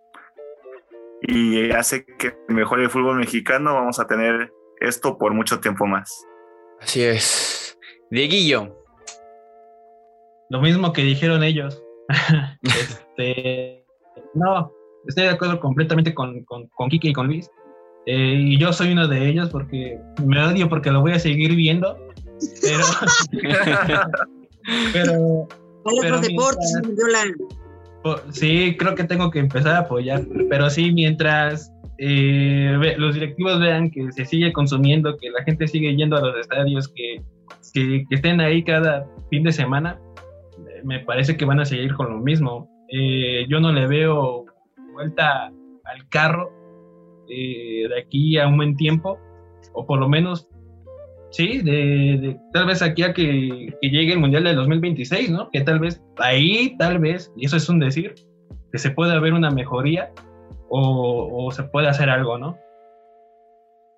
y 1.21 1.71
hace 1.71 2.05
que 2.05 2.35
mejore 2.47 2.83
el 2.83 2.89
fútbol 2.89 3.17
mexicano, 3.17 3.73
vamos 3.75 3.99
a 3.99 4.07
tener 4.07 4.51
esto 4.79 5.17
por 5.17 5.33
mucho 5.33 5.59
tiempo 5.59 5.85
más. 5.85 6.25
Así 6.79 7.03
es. 7.03 7.77
Dieguillo. 8.09 8.75
Lo 10.49 10.61
mismo 10.61 10.91
que 10.91 11.03
dijeron 11.03 11.43
ellos. 11.43 11.81
este, 12.63 13.85
no, 14.33 14.71
estoy 15.07 15.25
de 15.25 15.29
acuerdo 15.29 15.59
completamente 15.59 16.13
con, 16.13 16.43
con, 16.45 16.67
con 16.69 16.89
Kike 16.89 17.09
y 17.09 17.13
con 17.13 17.27
Luis. 17.27 17.49
Eh, 18.07 18.35
y 18.35 18.57
yo 18.57 18.73
soy 18.73 18.93
uno 18.93 19.07
de 19.07 19.29
ellos 19.29 19.49
porque 19.49 19.99
me 20.25 20.43
odio 20.43 20.67
porque 20.67 20.91
lo 20.91 21.01
voy 21.01 21.13
a 21.13 21.19
seguir 21.19 21.55
viendo. 21.55 21.97
Pero. 22.61 22.83
pero. 24.93 25.47
Pero 26.01 26.19
deportes, 26.19 26.81
Sí, 28.31 28.75
creo 28.77 28.95
que 28.95 29.03
tengo 29.03 29.29
que 29.29 29.39
empezar 29.39 29.75
a 29.75 29.79
apoyar, 29.79 30.23
pero 30.49 30.69
sí, 30.69 30.91
mientras 30.91 31.71
eh, 31.99 32.95
los 32.97 33.13
directivos 33.13 33.59
vean 33.59 33.91
que 33.91 34.11
se 34.11 34.25
sigue 34.25 34.51
consumiendo, 34.51 35.17
que 35.17 35.29
la 35.29 35.43
gente 35.43 35.67
sigue 35.67 35.95
yendo 35.95 36.17
a 36.17 36.21
los 36.21 36.35
estadios, 36.39 36.87
que, 36.87 37.21
que, 37.73 38.05
estén 38.09 38.41
ahí 38.41 38.63
cada 38.63 39.07
fin 39.29 39.43
de 39.43 39.51
semana, 39.51 39.99
me 40.83 40.99
parece 41.01 41.37
que 41.37 41.45
van 41.45 41.59
a 41.59 41.65
seguir 41.65 41.93
con 41.93 42.09
lo 42.09 42.17
mismo. 42.17 42.67
Eh, 42.89 43.45
yo 43.47 43.59
no 43.59 43.71
le 43.71 43.85
veo 43.85 44.45
vuelta 44.93 45.45
al 45.45 46.09
carro 46.09 46.51
eh, 47.29 47.87
de 47.87 47.99
aquí 47.99 48.37
a 48.39 48.47
un 48.47 48.57
buen 48.57 48.75
tiempo, 48.75 49.19
o 49.73 49.85
por 49.85 49.99
lo 49.99 50.09
menos 50.09 50.49
Sí, 51.31 51.61
de, 51.61 52.37
tal 52.51 52.65
vez 52.65 52.81
aquí 52.81 53.03
a 53.03 53.13
que, 53.13 53.73
llegue 53.81 54.13
el 54.13 54.19
Mundial 54.19 54.43
del 54.43 54.57
2026, 54.57 55.29
¿no? 55.29 55.49
Que 55.49 55.61
tal 55.61 55.79
vez 55.79 56.01
ahí, 56.17 56.75
tal 56.77 56.99
vez, 56.99 57.31
y 57.37 57.45
eso 57.45 57.55
es 57.55 57.69
un 57.69 57.79
decir, 57.79 58.15
que 58.71 58.77
se 58.77 58.91
pueda 58.91 59.19
ver 59.19 59.33
una 59.33 59.49
mejoría 59.49 60.11
o, 60.69 61.49
se 61.51 61.63
puede 61.63 61.87
hacer 61.87 62.09
algo, 62.09 62.37
¿no? 62.37 62.57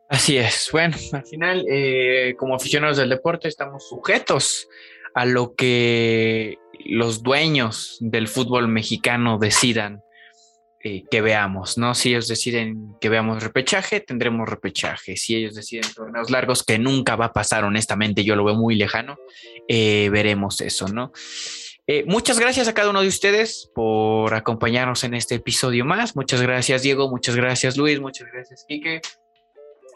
Así 0.10 0.38
es. 0.38 0.70
Bueno, 0.72 0.96
al 1.12 1.26
final, 1.26 1.66
eh, 1.70 2.36
como 2.38 2.56
aficionados 2.56 2.98
del 2.98 3.10
deporte, 3.10 3.48
estamos 3.48 3.90
sujetos 3.90 4.68
a 5.16 5.26
lo 5.26 5.56
que 5.56 6.58
los 6.86 7.24
dueños 7.24 7.98
del 8.00 8.28
fútbol 8.28 8.68
mexicano 8.68 9.40
decidan 9.40 10.04
eh, 10.86 11.06
que 11.10 11.22
veamos, 11.22 11.78
¿no? 11.78 11.96
Si 11.96 12.10
ellos 12.10 12.28
deciden 12.28 12.96
que 13.00 13.08
veamos 13.08 13.42
repechaje, 13.42 14.02
tendremos 14.02 14.50
repechaje. 14.50 15.16
Si 15.16 15.34
ellos 15.36 15.56
deciden 15.56 15.86
torneos 15.94 16.30
largos, 16.30 16.64
que 16.64 16.78
nunca 16.78 17.16
va 17.16 17.26
a 17.26 17.34
pasar, 17.34 17.64
honestamente, 17.64 18.26
yo 18.26 18.36
lo 18.36 18.44
veo 18.44 18.56
muy 18.56 18.76
lejano, 18.76 19.18
eh, 19.70 20.10
veremos 20.12 20.60
eso, 20.60 20.90
¿no? 20.90 21.14
Eh, 21.88 22.04
muchas 22.06 22.38
gracias 22.38 22.68
a 22.68 22.74
cada 22.74 22.90
uno 22.90 23.02
de 23.02 23.08
ustedes 23.08 23.70
por 23.74 24.34
acompañarnos 24.34 25.06
en 25.06 25.14
este 25.14 25.36
episodio 25.36 25.86
más. 25.86 26.16
Muchas 26.16 26.42
gracias, 26.42 26.82
Diego. 26.82 27.10
Muchas 27.10 27.38
gracias, 27.38 27.78
Luis. 27.78 28.02
Muchas 28.02 28.28
gracias, 28.32 28.66
Quique. 28.68 29.02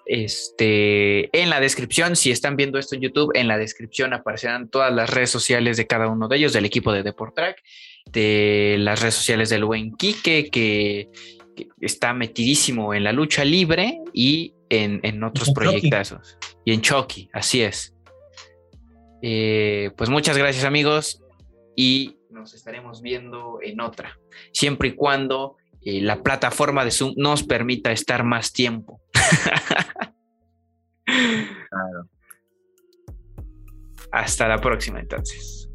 Este, 0.08 1.30
en 1.38 1.49
la 1.49 1.60
descripción, 1.60 2.16
si 2.16 2.32
están 2.32 2.55
viendo 2.55 2.80
esto 2.80 2.95
en 2.95 3.01
YouTube, 3.01 3.32
en 3.36 3.47
la 3.47 3.58
descripción 3.58 4.14
aparecerán 4.14 4.70
todas 4.70 4.93
las 4.93 5.10
redes 5.10 5.30
sociales 5.30 5.76
de 5.78 5.86
cada 5.86 6.08
uno 6.08 6.28
de 6.28 6.38
ellos, 6.38 6.53
del 6.53 6.66
equipo 6.66 6.93
de 6.93 7.03
Deportrack 7.03 7.62
de 8.12 8.78
las 8.80 9.01
redes 9.01 9.16
sociales 9.16 9.49
del 9.49 9.66
buen 9.66 9.95
Quique, 9.95 10.49
que, 10.49 11.10
está 11.82 12.14
metidísimo 12.14 12.93
en 12.93 13.03
la 13.03 13.12
lucha 13.12 13.43
libre 13.43 13.99
y 14.14 14.53
en, 14.70 15.24
otros 15.24 15.51
proyectos. 15.51 16.38
Y 16.64 16.72
en 16.72 16.82
Chucky, 16.82 17.30
así 17.34 17.64
es. 17.64 17.95
Eh, 19.24 19.89
pues 19.97 20.12
muchas 20.12 20.38
gracias 20.38 20.66
amigos 20.66 21.24
y 21.76 22.18
nos 22.30 22.53
estaremos 22.53 23.01
viendo 23.01 23.58
en 23.64 23.82
otra, 23.82 24.20
siempre 24.51 24.89
y 24.89 24.91
cuando 24.91 25.58
eh, 25.82 26.01
la 26.01 26.21
plataforma 26.23 26.84
de 26.84 26.91
Zoom 26.91 27.13
nos 27.17 27.43
permita 27.43 27.91
estar 27.91 28.23
más 28.23 28.51
tiempo. 28.53 29.01
Hasta 34.11 34.47
la 34.47 34.59
próxima 34.59 34.99
entonces. 34.99 35.66